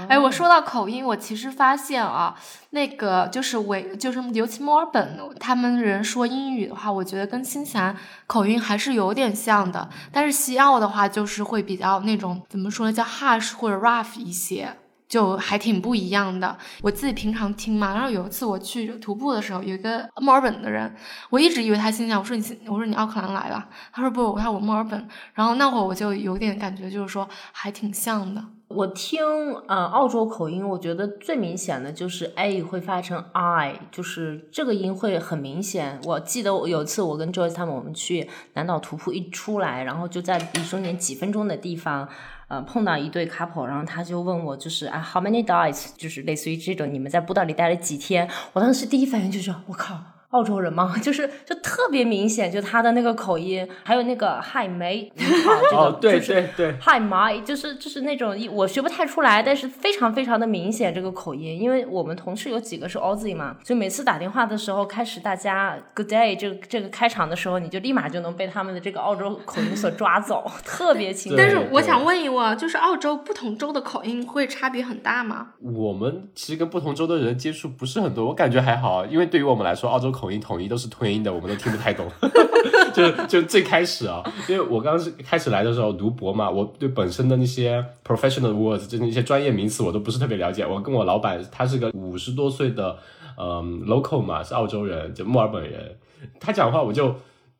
[0.08, 2.34] 哎，我说到口音，我其实发现啊，
[2.70, 7.96] 那个就是维，就是尤其墨尔本，他们人说英语的话，我觉得跟新西兰
[8.26, 9.88] 口音还是有点像的。
[10.10, 14.74] 但是西澳的话，就是会比较那种怎么说呢，叫 harsh 或者 rough 一些。
[15.08, 17.94] 就还挺不一样的，我自己平常听嘛。
[17.94, 20.94] 然后有一次我去徒步的时候，有一个墨尔本的人，
[21.30, 25.08] 我一直以为他新西兰，我说你，我说你奥克兰来了，他说不，他说我墨尔本。
[25.32, 28.44] 然后那会儿我就有点感觉，就是说还挺像的。
[28.68, 29.18] 我听
[29.66, 35.98] 呃澳洲口音，我觉得最明显的就是 a 会发成 i，就是这个音会很明显。
[36.04, 42.06] 我记得我有一次我跟 Joyce 他们我们去南岛徒步，一出来，然后就在离终点几分钟的地方，
[42.48, 48.28] 呃碰到一对 couple，然后他就问我就是啊 how many days，就是类似于这种你们在步道里待了几天？
[48.52, 50.17] 我当时第一反应就是我靠。
[50.30, 50.94] 澳洲人吗？
[51.02, 55.24] 就是就特别明显，就他的那个口音，还有那个嗨梅，你
[56.00, 71.38] 对就是对对，嗨麦，就是就是那种我学不太出来，但是非常非常的明显这个口音，因为我们同事有几个是 Aussie 嘛，所以每次打电话的时候，开始大家 Good day 这个这个开场的时候，你就立马就能被他们的这个澳洲口音所抓走， 特别清楚。
[71.38, 75.48] 但是我想问一问，就是澳洲不同州的口音会差别很大吗？
[75.62, 82.10] 我们其实跟不同州的人接触不是很多，我感觉还好，因为对于我们来说，澳洲统一统一都是吞音的，我们都听不太懂。
[82.92, 90.66] 就就最开始啊，因为我刚是开始来的时候读博嘛，我对本身的那些 professional words，就那些专业名词，我都不是特别了解。
[90.66, 92.96] 我跟我老板，他是个五十多岁的，
[93.38, 95.96] 嗯，local 嘛，是澳洲人，就墨尔本人，
[96.40, 97.14] 他讲话我就。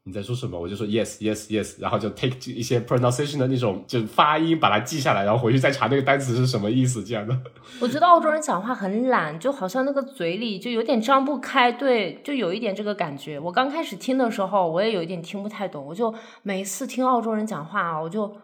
[0.08, 0.58] 你在说什么？
[0.58, 7.38] 我就说 yes yes yes，然后就 take 一些 pronunciation 的那种就发音，把它记下来，然后回去再查那个单词是什么意思，这样的。
[7.78, 13.38] 我觉得澳洲人讲话很懒，就好像那个嘴里就有点张不开，对，就有一点这个感觉。
[13.38, 18.34] 我刚开始听的时候，我也有一点听不太懂，我就每次听澳洲人讲话，我就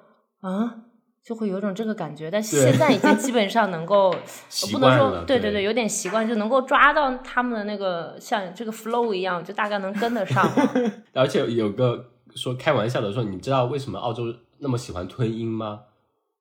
[0.42, 0.83] 啊。
[1.24, 4.14] 就会有种这个感觉，但现在已经基本上能够，
[4.50, 10.46] 习不能说对对对，有点习惯，就能够抓到他们的那个像这个 flow 一样，就大概能跟得上。
[11.14, 14.24] 而且有个说开玩笑的说，你知道为什么澳洲
[14.58, 15.80] 那么喜欢吞音吗？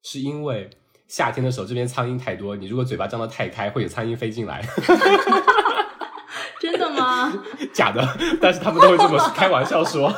[0.04, 0.70] 是因为
[1.08, 4.62] 夏天的时候这边苍蝇太多，你如果嘴巴张得太开，会有苍蝇飞进来。
[6.60, 7.32] 真的吗？
[7.74, 8.06] 假的，
[8.42, 10.14] 但是他们都会这么开玩笑说。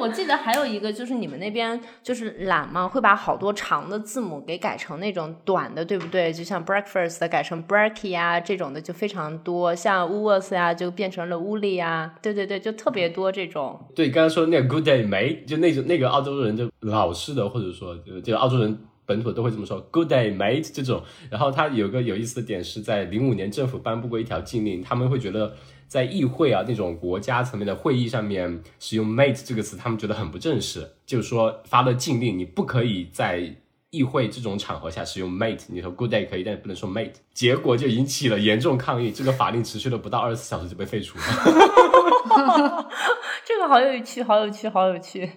[0.00, 6.32] 我记得还有一个，就是你们那边就是懒嘛，会把好多长的字母给改成那种短的，对不对？
[6.32, 9.74] 就像 breakfast 改成 breaky 啊，这种的就非常多。
[9.74, 13.78] 像 words 啊，就变成了 woolly 啊，对对对，就特别多这种。
[13.94, 18.78] 对，刚刚说那个 good day 没，就那种那个澳洲人就老式的，或者说就就澳洲人。
[19.06, 21.02] 本土都会这么说，Good day, mate 这种。
[21.28, 25.52] 然后它有个有意思的点是在零五年政府颁布过一条禁令，他们会觉得
[25.90, 33.52] 在议会啊那种国家层面的会议上面使用 mate 这个词，他们觉得很不正式，就是说发了禁令，你不可以在
[33.90, 37.14] 议会这种场合下使用 mate，你说 good day 可以，但不能说 mate。
[37.34, 41.24] 结果就引起了严重抗议，这个法令持续了不到二十四小时就被废除了。
[43.44, 45.28] 这个好有趣，好有趣，好有趣。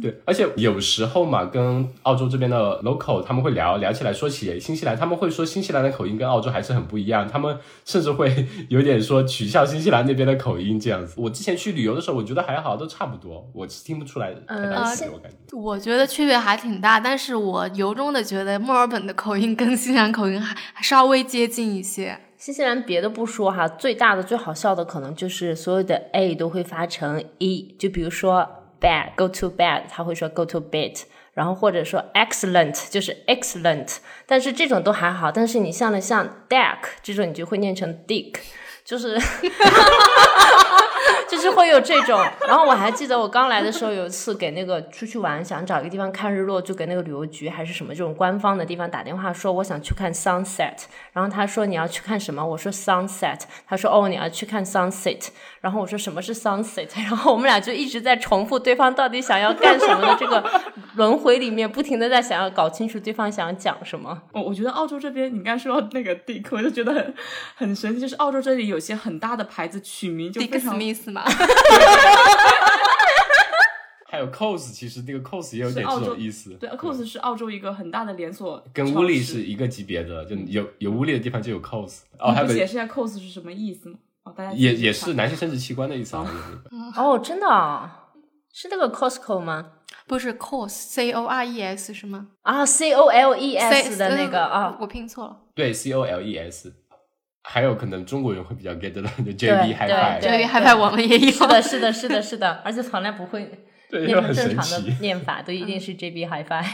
[0.00, 11.14] 对，而且有时候嘛，跟澳洲这边的 local 他们会聊聊起来，说起新西兰，他们会说新西兰的口音跟澳洲还是很不一样，他们甚至会 有点说取笑新西兰那边的口音这样子。
[11.18, 15.56] 我之前去旅游的时候，我觉得还好，都差不多，我是听不出来太大区别，我感觉。
[15.56, 22.18] 我觉得区别还挺大，但是我由衷的觉得墨尔本的口音跟新西兰口音还还稍微接近一些。
[22.38, 28.48] 新西兰别的不说哈，最大的最好笑的可能就是所有的 a 都会发成 e，就比如说。
[28.82, 31.02] Bad, go to bed，他会说 go to bed，
[31.34, 38.34] 然后或者说 excellent 就是 excellent，但是这种都还好，但是你像了像 deck 这种，你就会念成 dick，
[38.84, 39.16] 就是
[41.28, 42.20] 就是会有这种。
[42.46, 50.76] 然后我还记得我刚来的时候，有一次给那个出去玩，想找一个地方看日落，就给那个旅游局还是什么这种官方的地方打电话说我想去看 sunset，
[51.12, 52.44] 然后他说你要去看什么？
[52.44, 55.28] 我说 sunset，他说哦你要去看 sunset，
[55.60, 56.88] 然后我说什么是 sunset？
[57.02, 60.44] 然后我们俩就一直在重复对方到底想要干什么的这个
[60.96, 64.22] 轮回里面，不停的在想要搞清楚对方想要讲什么。
[64.32, 67.14] 我我觉得澳洲这边，你刚说到那个 Dick，我就觉得很
[67.56, 71.22] 很神奇，就是澳洲这里有些很大的牌子取名就非常 Smith 嘛，
[74.08, 76.50] 还有 cos，其实那个 cos 也有点这种意思。
[76.54, 82.00] 对，Cos 是澳洲一个很大的连锁，跟乌力是一个级别的，就有有乌力的地方就有 cos。
[82.18, 83.98] 哦，还解释一下 Cos 是什么意思吗？
[84.24, 86.26] 哦，大家也也是男性生殖器官的意思啊。
[86.96, 88.10] 哦，真的、啊，
[88.52, 89.72] 是那个 Costco 吗？
[90.06, 95.36] 不是 cos，c o r e s 是吗啊，C O L E S 的那个啊，我拼错了。
[95.54, 96.74] 对，c o l e s。
[97.42, 100.20] 还有可能中国人会比较 get 的，就对 JB Hi-Fi。
[100.20, 101.30] 这个对害怕我们也有。
[101.30, 103.50] 是的，是的，是的，是的，而且从来不会
[103.90, 104.96] 对，念就很神成正常的奇。
[105.02, 106.64] 念法，都一定是 JB HiFi。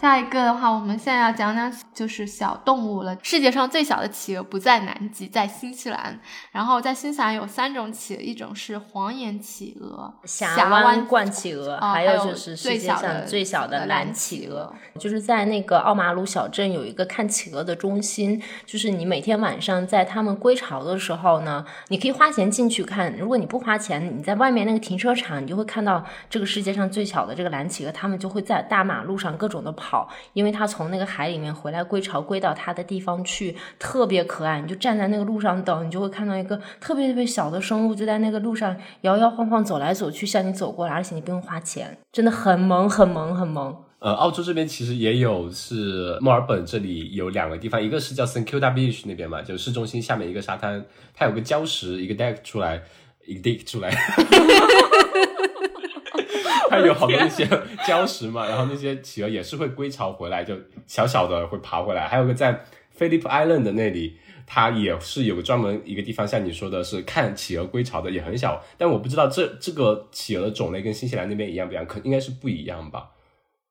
[0.00, 3.14] 下一个的话，我们现在要讲讲就是小动物了。
[3.22, 6.18] 世界上最小的企鹅不在南极，在新西兰。
[6.52, 14.74] 然后在新西兰有三种企鹅，一种是黄眼企鹅、峡湾冠企鹅，哦还有就是世界上最小的蓝蓝企鹅企鹅。
[14.98, 23.14] 就是在那个奥马鲁小镇有一个看企鹅的中心，就是你每天晚上在它们归巢的时候呢，你可以花钱进去看。
[23.18, 34.60] 如果你不花钱，你在外面那个停车场，你就会看到这个世界上最小的这个蓝企鹅，它们就会在大马路上各种的跑，好因为它从那个海里面回来归巢，归到它的地方去，特别可爱。
[34.60, 43.76] 你就站在那个路上等，你就会看到一个特别特别小的生物，就在那个路上摇摇晃晃走来走去，向你走过来，而且你不用花钱，真的很萌，很萌，很萌。
[43.98, 50.84] 呃，澳洲这边其实也有，是墨尔本这里有两个地方，一个是叫 St Kilda Beach 那边嘛，就市中心下面一个沙滩，
[51.14, 52.80] 它有个礁石一个 deck 出来，
[53.26, 53.90] 一个 dick 出来。
[56.70, 57.44] 它有好多那些
[57.84, 60.56] 礁石嘛，然后那些企鹅也是会归巢回来，就
[60.86, 62.06] 小小的会爬回来。
[62.06, 62.64] 还有个在
[62.96, 64.16] Phillip Island 的那里，
[64.46, 68.62] 它也是有个专门一个地方，像你说的是看企鹅归巢的，也很小。
[68.78, 73.10] 但我不知道这这个企鹅的种类跟新西兰那边一样不一样，可应该是不一样吧？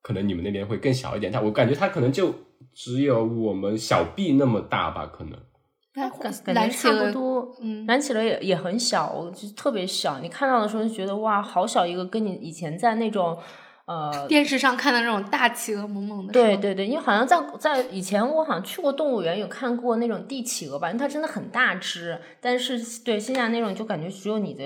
[0.01, 2.33] 可能你们那边会更小一点，但我感觉它可能就
[2.73, 5.39] 只有我们小臂那么大吧，可能。
[5.93, 10.19] 感感觉差不蓝企鹅，多，嗯，蓝企鹅也也很小，就特别小。
[10.19, 13.37] 你看到的时候就觉得哇，好小一个，跟你以前在那种
[13.85, 24.63] 呃 电视上看的那种大企鹅萌萌的，对，对对，因为好像在在以前我好像去过动物园，有看过那种帝企鹅吧，因为它真的很大只，但是对现在那种就感觉只有你的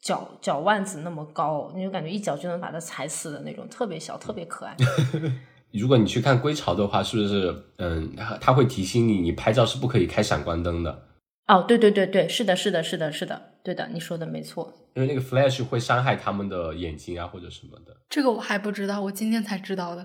[0.00, 4.76] 脚脚腕子那么高，你就感觉一脚就能把它踩死的那种，特别小，特别可爱。
[5.72, 11.02] 如果你去看归巢的话，是不是嗯，它它会提醒你，你拍照是不可以开闪光灯的，
[11.46, 14.72] 哦，对对对对，是的，是的，是的，是的，对的，你说的没错。
[14.94, 17.94] 因为那个 flash 会伤害他们的眼睛啊或者什么的。
[18.08, 20.04] 这个我还不知道，我今天才知道的。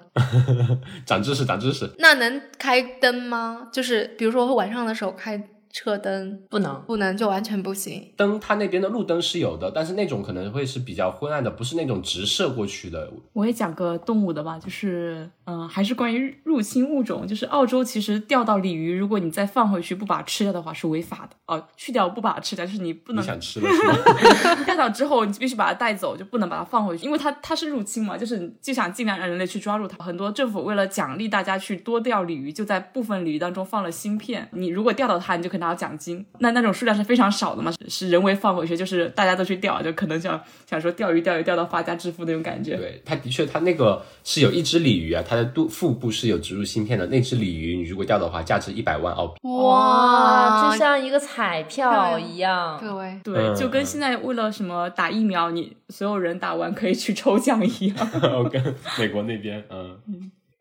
[1.06, 1.90] 长知识，长知识。
[1.98, 3.70] 那能开灯吗？
[3.72, 5.42] 就是比如说晚上的时候开
[5.74, 8.14] 车灯，不能，不能就完全不行。
[8.16, 13.12] 灯它那边的路灯是有的，但是那种可能会是比较昏暗的，不是那种直射过去的。
[13.34, 17.26] 我也讲个动物的吧，就是嗯、呃还是关于入侵物种。
[17.26, 21.36] 就是澳洲其实钓到鲤鱼，如果你再放回去不把它吃掉的话是违法的。
[21.48, 24.64] 哦，去掉不把它吃掉，就是你不能你想吃了是吗？
[24.66, 29.98] 钓到之后，你必须把它带走，就不能把它放回去，因为它它是入侵嘛，就是你就想尽量让人类去抓住它。
[30.04, 34.48] 很多政府为了奖励大家去多钓鲤鱼，就在部分鲤鱼当中放了芯片。
[34.52, 36.26] 你如果钓到它，你就可以拿到奖金。
[36.40, 42.76] 那那种数量是非常少的嘛，是是人为放回去，就是大家都去钓，就可能想想说钓鱼钓鱼钓到发家致富那种感觉。
[42.76, 47.06] 对，它的确，它那个是有一只鲤鱼啊，它的肚腹部是有植入芯片的。
[47.07, 49.40] 那只鲤鱼，你如果钓的话，价值一百万澳币。
[49.44, 52.77] 哇，就像一个彩票一样。
[52.81, 58.10] 各位，对，嗯就跟现在为了什么打疫苗，你所有人打完可以去抽奖一样。
[58.38, 58.61] 我跟
[58.99, 59.98] 美国那边，嗯，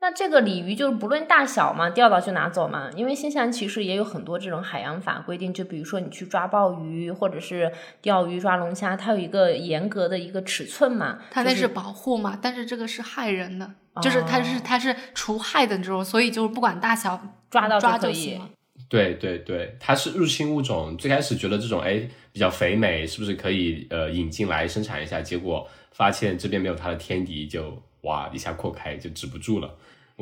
[0.02, 2.90] 那这个鲤鱼就是不论大小嘛，钓到就拿走嘛。
[2.96, 11.20] 因为新西兰其实也有很多这种海洋法规定，就比如说你去抓鲍鱼或者是钓鱼、抓龙虾，它有一个严格的一个尺寸嘛。
[11.30, 18.50] 它那是保护嘛，但是这个是害人的，就是它是哦它是除害的这种，所以就是不管大小抓到抓就行了。
[18.88, 20.96] 对对对，它是入侵物种。
[20.96, 22.02] 最开始觉得这种哎
[22.32, 25.20] 比较肥美，是不是可以呃引进来生产一下？
[25.22, 29.72] 结果发现这边没有它的天敌，就哇一下扩开就止不住了。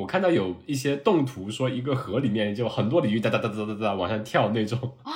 [0.01, 5.11] 我看到有一些动图说，一个河里面就很多鲤鱼哒哒哒哒哒哒往上跳那种，啊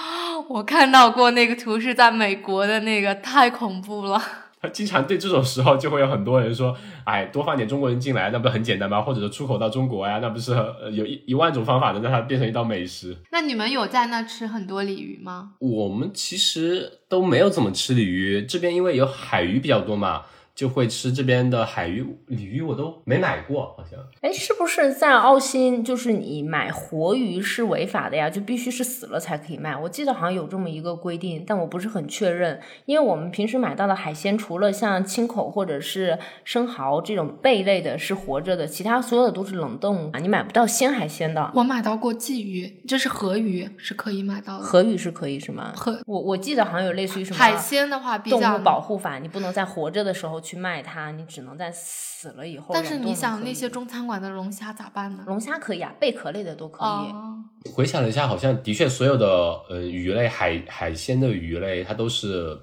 [0.48, 4.22] 我看到过那个图是在美国的那个，太恐怖了。
[4.62, 9.02] 他经常对这种时候就会有很多人说，哎，多放点中国人进来，那不是很简单吗？
[9.02, 13.18] 或者说出口到中国呀，那不是呃有一一万种方法能让它变成一道美食。
[13.32, 15.54] 那你们有在那吃很多鲤鱼吗？
[15.60, 20.24] 我们其实都没有怎么吃鲤鱼，这边因为有海鱼比较多嘛，
[20.56, 22.06] 就会吃这边的海鱼。
[22.28, 24.00] 鲤鱼我都没买过，好像。
[24.22, 28.30] 哎，是不是在澳新就是你买活鱼是违法的呀？
[28.30, 29.76] 就必须是死了才可以卖。
[29.76, 32.60] 我记得好像有这么一个规定，但我不是很确认。
[32.86, 41.52] 因为我们平时买到的海鲜，除了像青口或者是生蚝这种贝类的是活着的，其他所有的都是冷冻啊，你买不到鲜海鲜的。
[41.56, 44.64] 我买到过鲫鱼，这是河鱼，是可以买到的。
[44.64, 45.74] 河鱼是可以是吗？
[45.76, 52.68] 河我我记得好像有类似于什么海鲜的话比较动物保护法，你不能在活着的时候去卖它，你只能在死了以后。
[52.74, 55.24] 但是你想那那些中餐馆的龙虾咋办呢？
[55.26, 56.88] 龙虾可以啊，贝壳类的都可以。
[56.88, 57.36] 哦，
[57.74, 59.28] 回想了一下，好像的确所有的
[59.70, 62.58] 呃鱼类、海海鲜的鱼类，它都是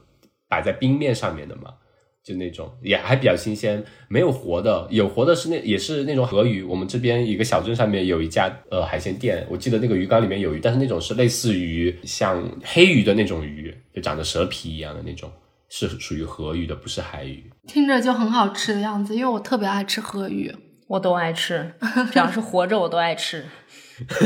[0.49, 1.75] 摆在冰面上面的嘛，
[2.23, 6.63] 就那种也还比较新鲜，没有活的，有活的是那也是那种河鱼。
[6.63, 15.31] 我们这边一个小镇上面有一家呃海鲜店，我记得那个鱼缸里面有鱼，但是那种是类似于像黑鱼的那种鱼，就长着蛇皮一样的那种，
[15.75, 17.51] 是属于河鱼的，不是海鱼。
[17.67, 20.55] 听着就很好吃的样子，因为我特别爱吃河鱼。
[20.89, 21.73] 我都爱吃，
[22.13, 23.43] 只要是活着我都爱吃。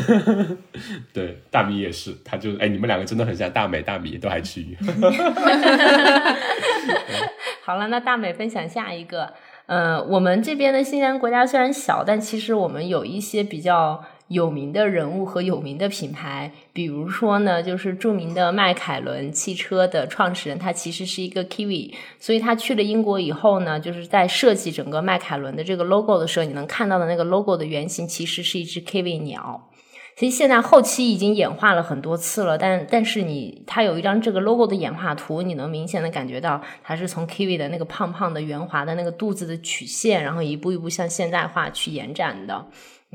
[1.15, 4.77] 对，大米也是，他就哎，你们两个真的很像，大美大米都爱吃鱼。
[7.63, 9.33] 好了，那大美分享下一个。
[9.67, 29.69] 呃，我们这边的新西兰国家虽然小，但其实我们有一些比较有名的人物和有名的品牌，比如说呢，就是著名的迈凯伦汽车的创始人，他其实是一个 Kiwi，所以他去了英国以后呢，就是在设计整个迈凯伦的这个 logo 的时候，你能看到的那个 logo 的原型其实是一只 Kiwi 鸟。
[30.17, 42.67] 其实现在后期已经演化了很多次了，但但是你它有一张这个 logo 的演化图，你能明显的感觉到它是从 kiwi 的那个胖胖的圆滑的那个肚子的曲线，然后一步一步向现代化去延展的。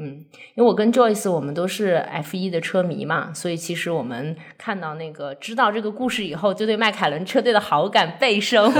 [0.01, 0.25] 嗯，
[0.55, 8.73] 因为我跟 Joyce 我们都是 F 一的车迷嘛，所以其实我们看到那个知道这个故事以后，就对迈凯伦车队的好感倍升。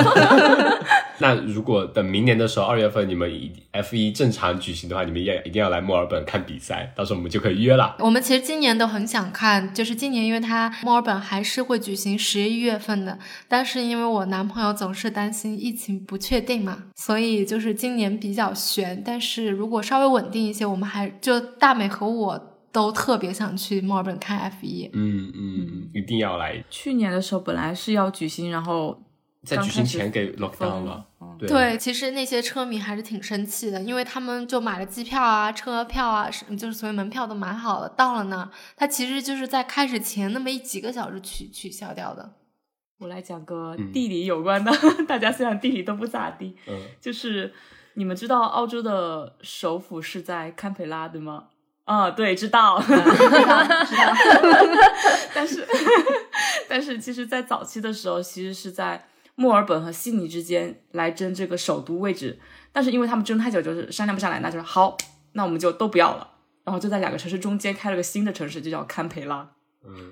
[1.20, 3.32] 那如果等明年的时候，二月份你们
[3.72, 7.96] F 一正常举行的话，你们也一定要来墨尔本看比赛，到时候我们就可以约了。
[8.00, 19.04] 我们其实今年都很想看，就是今年因为它墨尔本还是会举行十一月份的，但是因为我男朋友总是担心疫情不确定嘛，所以就是今年比较悬。
[19.06, 24.90] 但是如果稍微稳定一些，我们还就大美和我都特别想去墨尔本看 F 一。
[24.94, 26.64] 嗯嗯，一定要来。
[26.70, 29.04] 去年的时候本来是要举行，然后
[29.44, 31.06] 在举行前给 lock down 了。
[31.38, 42.34] 对对，其实那些车迷还是挺生气的，因为他们就买了机票啊、车票啊，就是所有门票都买好了，到了那儿，他其实就是在开始前那么一几个小时取取消掉的。
[43.00, 44.72] 我来讲个地理有关的，
[45.08, 47.52] 大家虽然地理都不咋地，嗯，就是
[47.96, 51.46] 你们知道澳洲的首府是在堪培拉对吗？
[51.86, 54.14] 啊，对，知道，知道，知道。
[55.34, 55.68] 但是，
[56.70, 59.08] 但是，其实，在早期的时候，其实是在。
[59.36, 62.38] 墨尔本和悉尼之间来争这个首都位置，
[62.72, 64.96] 但是因为他们争太久，就是商量不下来，那就是好，
[65.32, 66.32] 那我们就都不要了，
[66.64, 69.50] 然后就在两个城市中间开了个新的城市，就叫堪培拉。
[69.84, 70.12] 嗯，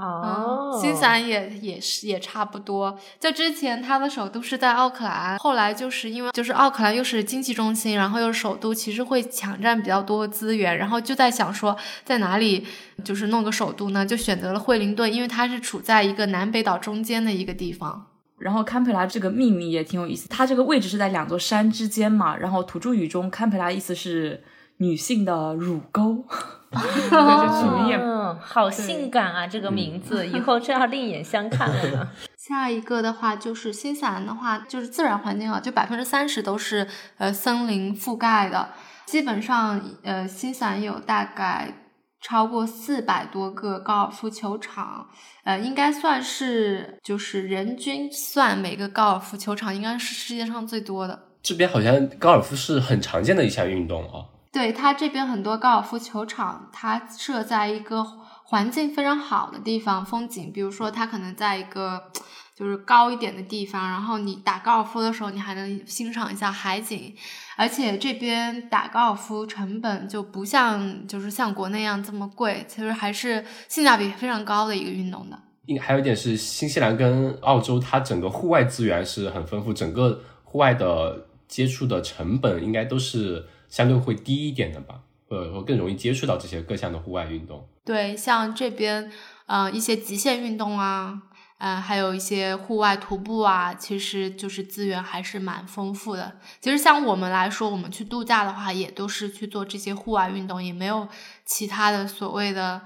[0.00, 2.98] 哦，新西兰也也是也差不多。
[3.18, 12.66] 就之前它的首都是在奥克兰，后来就是因为就是奥克兰又是经济中心，然后又是首都，其实会抢占比较多资源，然后就在想说在哪里
[13.04, 14.06] 就是弄个首都呢？
[14.06, 18.06] 就选择了惠灵顿，因为它是处在一个南北岛中间的一个地方。
[18.38, 22.36] 然后堪培拉这个命名也挺有意思，它这个位置是在两座山之间嘛。
[22.36, 24.40] 然后土著语中，堪培拉意思是
[24.78, 26.24] 女性的乳沟，
[27.10, 29.46] 哦，好性感啊！
[29.46, 32.08] 这个名字以后这要另眼相看了呢。
[32.36, 36.88] 下一个的话就是新西兰的话，就是自然环境啊，就百分之三十都是
[37.18, 38.70] 呃森林覆盖的，
[39.06, 41.84] 基本上呃新西兰有大概。
[42.20, 45.06] 超过四百多个高尔夫球场，
[45.44, 51.16] 呃，应该算是就是人均算每个高尔夫球场应该是世界上最多的。
[51.40, 54.26] 这边好像高尔夫是很常见的一项运动啊。
[54.58, 58.02] 对，它这边很多高尔夫球场，它设在一个
[58.42, 62.10] 环境非常好的地方，风景，比如说它可能在一个。
[62.56, 67.14] 就是高一点的地方，然后你打高尔夫的时候，你还能欣赏一下海景，
[67.56, 75.38] 而且这边打高尔夫成本就不像就是像国内一样这么贵，其实还是性价比非常高的一个运动的。
[75.66, 87.68] 应还有一点是，新西兰跟澳洲它整个户外资源是很丰富，整个户外的接触的成本应该都是相对会低一点的吧，或者说更容易接触到这些各项的户外运动。
[87.84, 89.10] 对，像这边
[89.46, 91.22] 呃一些极限运动啊。
[91.60, 96.38] 嗯，还有一些户外徒步啊，其实就是资源还是蛮丰富的。
[96.60, 101.08] 其实像我们来说，我们去度假的话，也都是去做这些户外运动，也没有
[101.44, 102.80] 其他的所谓的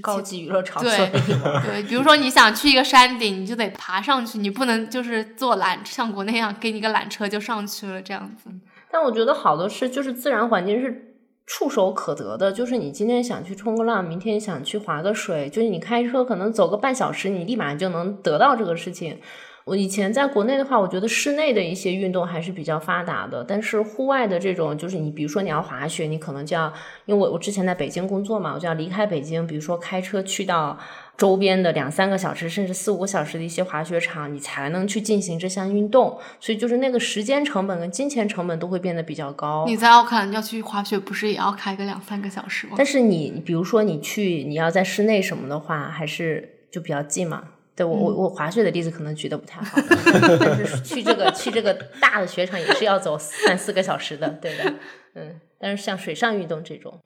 [0.00, 0.90] 高级娱乐场所。
[1.06, 8.48] 对对，比如说你想去一个山顶，你就得爬上去，你不能就是坐缆，像国内一样给你个缆车就上去了这样子。
[8.92, 11.08] 但我觉得好的是，就是自然环境是。
[11.44, 19.18] 触手可得的，就是你今天想去冲个浪，明天想去划个水，就是你开车可能走个半小时，你立马就能得到这个事情。
[19.64, 26.72] 我以前在国内的话，我觉得室内的一些运动还是比较发达的，但是户外的这种，就是你比如说你要滑雪，你可能就要，
[27.06, 30.78] 因为我我之前在北京工作嘛，我就要离开北京，比如说开车去到。
[31.18, 39.64] 周边的两三个小时，甚至四五个小时的一些滑雪场，你才能去进行这项运动，所以就是那个时间成本跟金钱成本都会变得比较高。
[39.66, 42.74] 你在奥克兰要去滑雪，不是也要开个两三个小时吗？
[42.76, 47.44] 但是你比如说你去，你要在室内什么的话，还是就比较近嘛。
[47.74, 49.78] 对我我我滑雪的例子可能举的不太好，
[50.40, 54.74] 但是去这个去这个大的雪场也是要走三四个小时的，对的，
[55.14, 55.40] 嗯。
[55.58, 56.98] 但是像水上运动这种，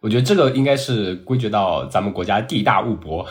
[0.00, 3.26] 我觉得这个应该是归结到咱们国家地大物博。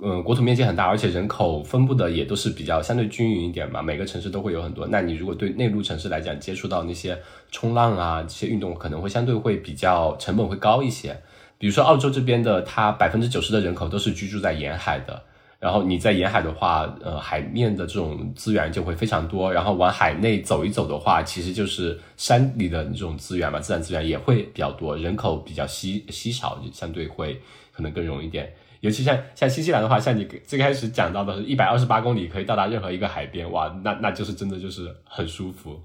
[0.00, 3.82] 嗯，国土面积很大，而且人口分布的也都是比较相对均匀一点嘛。
[3.82, 4.86] 每个城市都会有很多。
[4.86, 7.18] 那你如果对内陆城市来讲，接触到那些
[7.50, 11.20] 冲浪啊这些运动，可能会相对会比较成本会高一些。
[11.58, 15.20] 比如说澳洲这边的，它百分之九十的人口都是居住在沿海的。
[15.60, 19.52] 然后你在沿海的话，呃，海面的这种资源就会非常多。
[19.52, 24.96] 然后往海内走一走的话，其实就是山里的这种资源嘛，自然资源也会比较多。
[24.96, 28.52] 人口比较稀稀少，就相对会可能更容易点。
[28.80, 35.82] 尤其像像新西兰的话，像你最开始讲到的是一百二十八公里可以到达任何一个海边，哇，那那就是真的就是很舒服。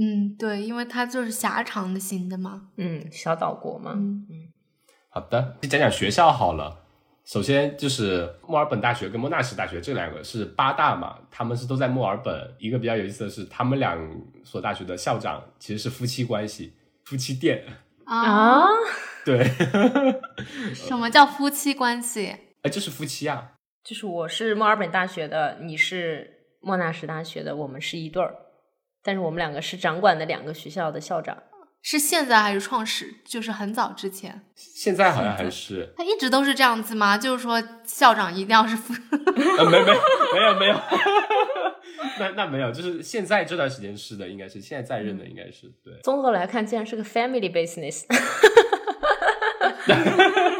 [0.00, 4.48] 嗯，对，因为它就是狭长的型的嘛，嗯，小岛国嘛，嗯嗯。
[5.08, 6.84] 好的，就讲讲学校好了。
[7.28, 12.56] 首先就是墨尔本大学跟莫纳什大学这两个是八大嘛，他们是都在墨尔本。
[12.58, 13.98] 一个比较有意思的是，他们两
[14.42, 16.72] 所大学的校长其实是夫妻关系，
[17.04, 17.62] 夫妻店。
[18.06, 18.64] 啊，
[19.26, 19.44] 对，
[20.74, 22.34] 什么叫夫妻关系？
[22.62, 23.52] 哎，就是夫妻啊。
[23.84, 26.32] 就是我是墨尔本大学的，你是
[26.62, 28.34] 莫纳什大学的，我们是一对儿，
[29.02, 31.36] 但是我们两个是掌管的两个学校的校长。
[31.82, 33.14] 是现在还是创始？
[33.24, 37.16] 就是很早之前，现在好像还是，他一直都是这样子吗？
[37.16, 38.92] 就是说校长一定要是副，
[39.58, 40.74] 呃，没没没有 没有，
[42.18, 45.94] 那那没有，就是现在这段时间是的，应该是现在在任的应该是对。
[46.02, 48.04] 综合来看，竟然是个 family business。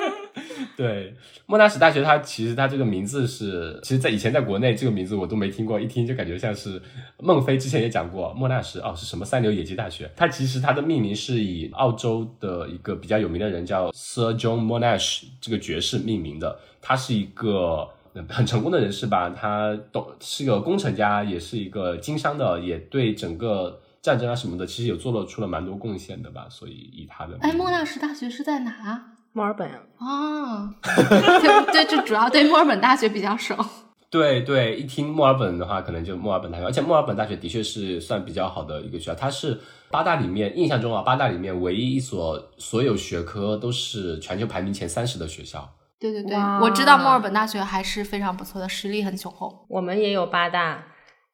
[0.78, 1.12] 对，
[1.46, 6.80] 莫纳什大学，它其实它这个名字是，其实，在以前在国内这个名字我都没听过，一听就感觉像是
[7.18, 17.88] 孟非之前也讲过，莫纳什哦是什么三流野鸡大学，它其实它的命名是以澳洲的一个比较有名的人叫 Sir John Monash 这个爵士命名的，他是一个
[18.28, 29.18] 很成功的人士吧，他懂是个工程家，也是一个经商的，也对整个战争啊什么的，其实也做了出了蛮多贡献的吧，所以以他的哎，莫纳什大学是在哪啊？
[29.32, 29.68] 墨尔本
[29.98, 33.55] 啊，对对，就主要对墨尔本大学比较熟。
[34.10, 39.60] 对对，一听墨尔本的话，可能就墨尔本大学，而且墨尔本大学的确是算比较好的一个学校，它是
[39.90, 45.68] 八大里面，印象中啊，八大里面唯一一所所有学科都是全球排名前三十的学校。
[46.00, 49.66] 对对对，我知道墨尔本大学还是非常不错的，实力很雄厚。
[49.68, 50.82] 我们也有八大，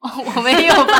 [0.01, 0.93] 哦，我们也有吧，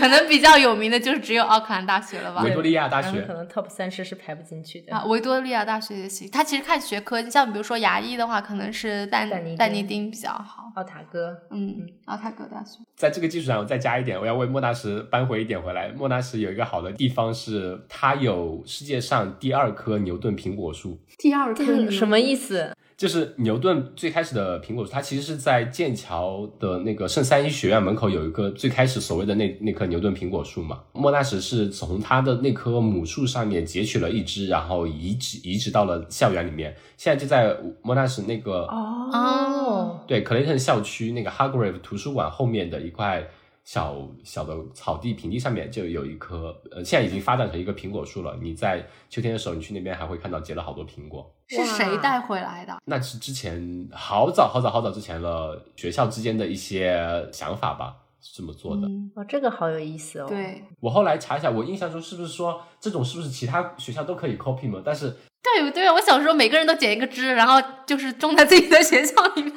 [0.00, 2.50] 可能比较有名的就是只有奥克兰大学了吧 维。
[2.52, 4.94] 多利亚大学可能 top 三十是排不进去的。
[4.94, 6.28] 啊，维多利亚大学也行。
[6.30, 10.72] 它其实看学科，像比如说牙医的话，可能是但但尼丁但尼丁比较好。
[10.76, 12.78] 奥塔哥，嗯，奥塔哥大学。
[12.96, 15.88] 在这个基础上，我再加一点，我要为莫纳什扳回一点回来。
[15.88, 21.00] 莫纳什有一个好的地方是，它有世界上第二棵牛顿苹果树。
[21.18, 22.74] 第二棵什么意思？
[23.00, 30.82] 就是牛顿最开始的苹果树，它其实是在剑桥的那个圣三一学院门口有一个最开始所谓的那那棵牛顿苹果树嘛。
[30.92, 39.98] 莫纳什是从他的那棵母树上面截取了一枝，然后移植移植到了校园里面，现在就在莫纳什那个哦。
[40.06, 43.26] 对 Clayton 校区那个 Hargrave 图书馆后面的一块
[43.70, 48.36] 小小的草地平地上面就有一棵，呃，现在已经发展成一个苹果树了。
[48.42, 51.32] 你在秋天的时候，你去那边还会看到结了好多苹果。
[51.46, 52.76] 是谁带回来的？
[52.84, 58.88] 那是之前好早好早好早之前了，学校之间的一些想法吧，是这么做的。
[58.88, 64.82] 嗯，哦，这个好有意思哦。，对我后来查一下，我印象中是不是说这种是不是其他学校都可以 copy 吗？
[64.84, 69.54] 但是对对，我小时候每个人都剪一个枝，然后就是种在自己的学校里面。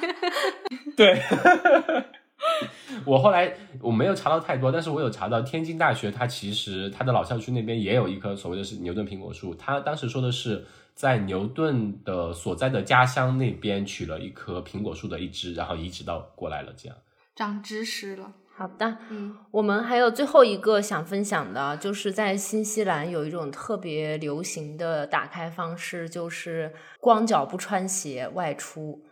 [0.96, 1.20] 对，
[3.06, 16.98] 我后来我没有查到太多，但是我有查到天津大学，它其实它的老校区那边也有一棵所谓的是牛顿苹果树，它当时说的是在牛顿的所在的家乡那边取了一棵苹果树的一枝，然后移植到过来了，这样。
[17.36, 18.34] 长知识了。
[18.56, 29.04] 好的，嗯，我们还有最后一个想分享的，就是在新西兰有一种特别流行的打开方式，就是光脚不穿鞋外出。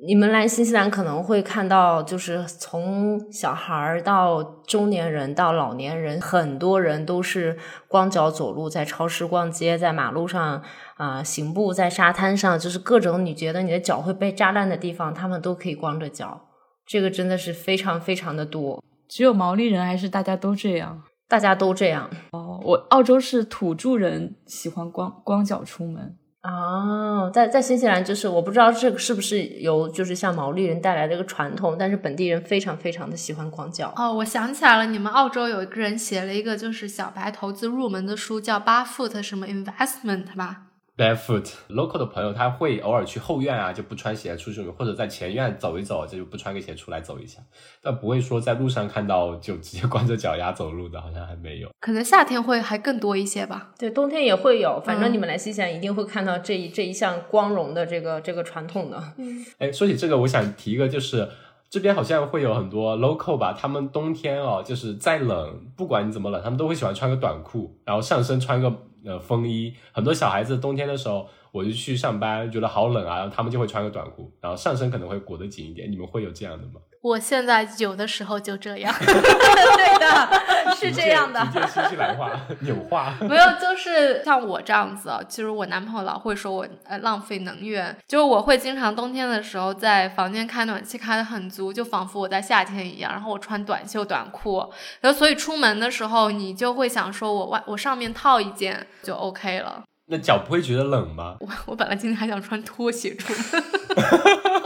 [0.00, 7.58] 你们来新西兰可能会看到，就是从小孩儿到中年人到老年人，很多人都是
[7.88, 10.62] 光脚走路，在超市逛街，在马路上
[10.96, 16.42] 啊、行步，在沙滩上，就是各种你觉得你的脚会被扎烂的地方，他们都可以光着脚。
[16.86, 18.82] 这个真的是非常非常的多。
[19.08, 21.02] 只有毛利人还是大家都这样？
[21.28, 26.16] 大家都这样哦，我澳洲是土著人喜欢光光脚出门。
[26.42, 33.92] 哦，在在新西兰，就是我不知道这个是不是由就是像毛利人带来的一个传统，但是本地人非常非常的喜欢光脚。
[33.96, 40.67] 哦，我想起来了，你们澳洲有一个人写了一个就是小白投资入门的书，叫八 foot 什么 investment 吧？
[40.98, 47.40] Barefoot local 的朋友，他会偶尔去后院啊，就不穿鞋出去，或者在前院走一走，这就不穿个鞋出来走一下，
[47.80, 51.70] 但不会说在路上看到就直接光着脚丫走路的，好像还没有。
[51.80, 53.70] 可能夏天会还更多一些吧。
[53.78, 59.00] 对，冬天也会有，反正嗯你们来新西兰一定会看到这一这一项光荣的这个这个传统的。
[59.18, 61.28] 嗯哎，说起这个，我想提一个，就是
[61.70, 68.72] 这边好像会有很多 local 吧，他们冬天哦，就是再冷，不管你怎么冷，他们都会喜欢穿个短裤，然后上身穿个
[69.04, 69.74] 呃风衣。
[69.92, 75.90] 很多小孩子冬天的时候，我就去上班，觉得好冷啊，然后他们就会穿个短裤，然后上身可能会裹得紧一点。
[75.90, 76.80] 你们会有这样的吗？
[77.00, 81.40] 我现在有的时候就这样， 对的，是这样的。
[81.72, 83.14] 新西兰话纽话。
[83.20, 85.20] 没有，就是像我这样子啊。
[85.28, 93.12] 其实我男朋友老会说我呃浪费能源，就是我会经常冬天的时候在房间开暖气开的很足，就仿佛我在夏天一样。
[93.12, 94.68] 然后我穿短袖短裤，
[95.00, 99.82] 然后所以出门的时候你就会想说我外我上面套一件就 OK 了。
[100.10, 101.36] 那脚不会觉得冷吗？
[101.40, 103.62] 我我本来今天还想穿拖鞋出门，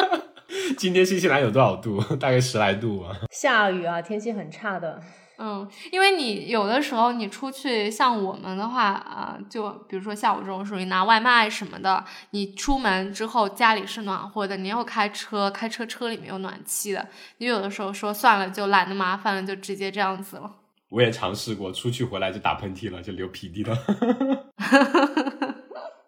[0.83, 2.03] 今天新西兰有多少度？
[2.19, 3.17] 大概十来度啊。
[3.31, 5.01] 下雨啊，天气很差的。
[5.39, 17.07] 嗯，因为你有的时候你出去，像我们的话，啊，就比如说像我这种属于拿外卖什么的，你出门之后家里是暖和的，你又开车，开车车里面有暖气的，
[17.39, 20.51] 你有的时候说算了，就懒得麻烦了，就直接这样子了。
[20.89, 23.79] 我也尝试过，出去回来就打喷嚏了，就流鼻涕了。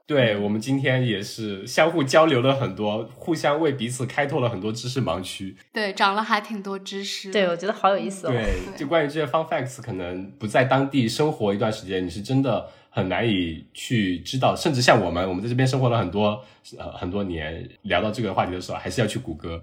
[0.07, 5.57] 对我们今天也是相互交流了很多，互相为彼此开拓了很多知识盲区。
[5.73, 7.33] 对，长了还挺多知识。
[7.33, 8.31] 对，我觉得好有意思哦。
[8.31, 12.69] 对，就关于这些 fun facts，可能不在当地生活一段时间，你是真的。
[12.97, 16.41] 很难以去知道，甚至像我们，我们在这边生活了很多
[16.79, 19.61] 呃很多年，聊到这个话题的时候，还是要去谷歌。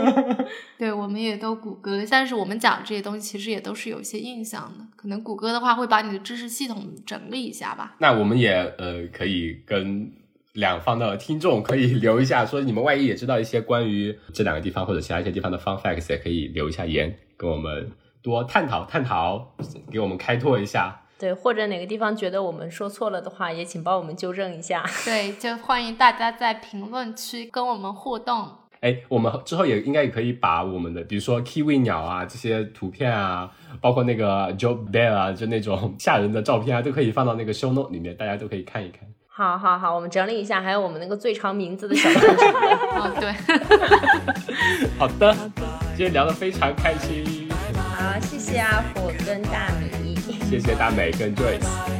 [0.78, 4.86] 对，我们也都谷歌，但是我们讲这些东西其实也都是有一些印象的。
[4.96, 7.94] 可能谷歌的话会把你的知识系统整理一下吧。
[7.98, 10.10] 那我们也呃可以跟
[10.54, 17.92] 两方的听众可以留一下，说你们万一也知道一些关于这两个地方或者其他一些地方的 fun facts，也可以留一下言，跟我们
[18.22, 19.54] 多探讨探讨，
[19.90, 21.02] 给我们开拓一下。
[21.18, 24.84] 对，或者哪个地方觉得我们说错了的话，也请帮我们纠正一下。
[25.04, 28.48] 对，就欢迎大家在评论区跟我们互动。
[28.80, 39.00] 哎，我们之后也应该也可以把我们的，比如说 kiwi 鸟啊这些图片啊，包括那个 Joe Bear 啊，就那种 吓人的照片啊，都可以放到那个 show note 里面，大家都可以看一看。
[39.26, 42.44] 好好好，我们整理一下，还有我们那个最长名字的小专辑。
[42.94, 43.32] 哦，对。
[44.98, 45.34] 好的，
[45.96, 47.48] 今天聊得非常开心。
[47.74, 49.95] 好，谢谢阿虎跟大米。
[50.48, 51.95] 谢谢大美跟 Joyce。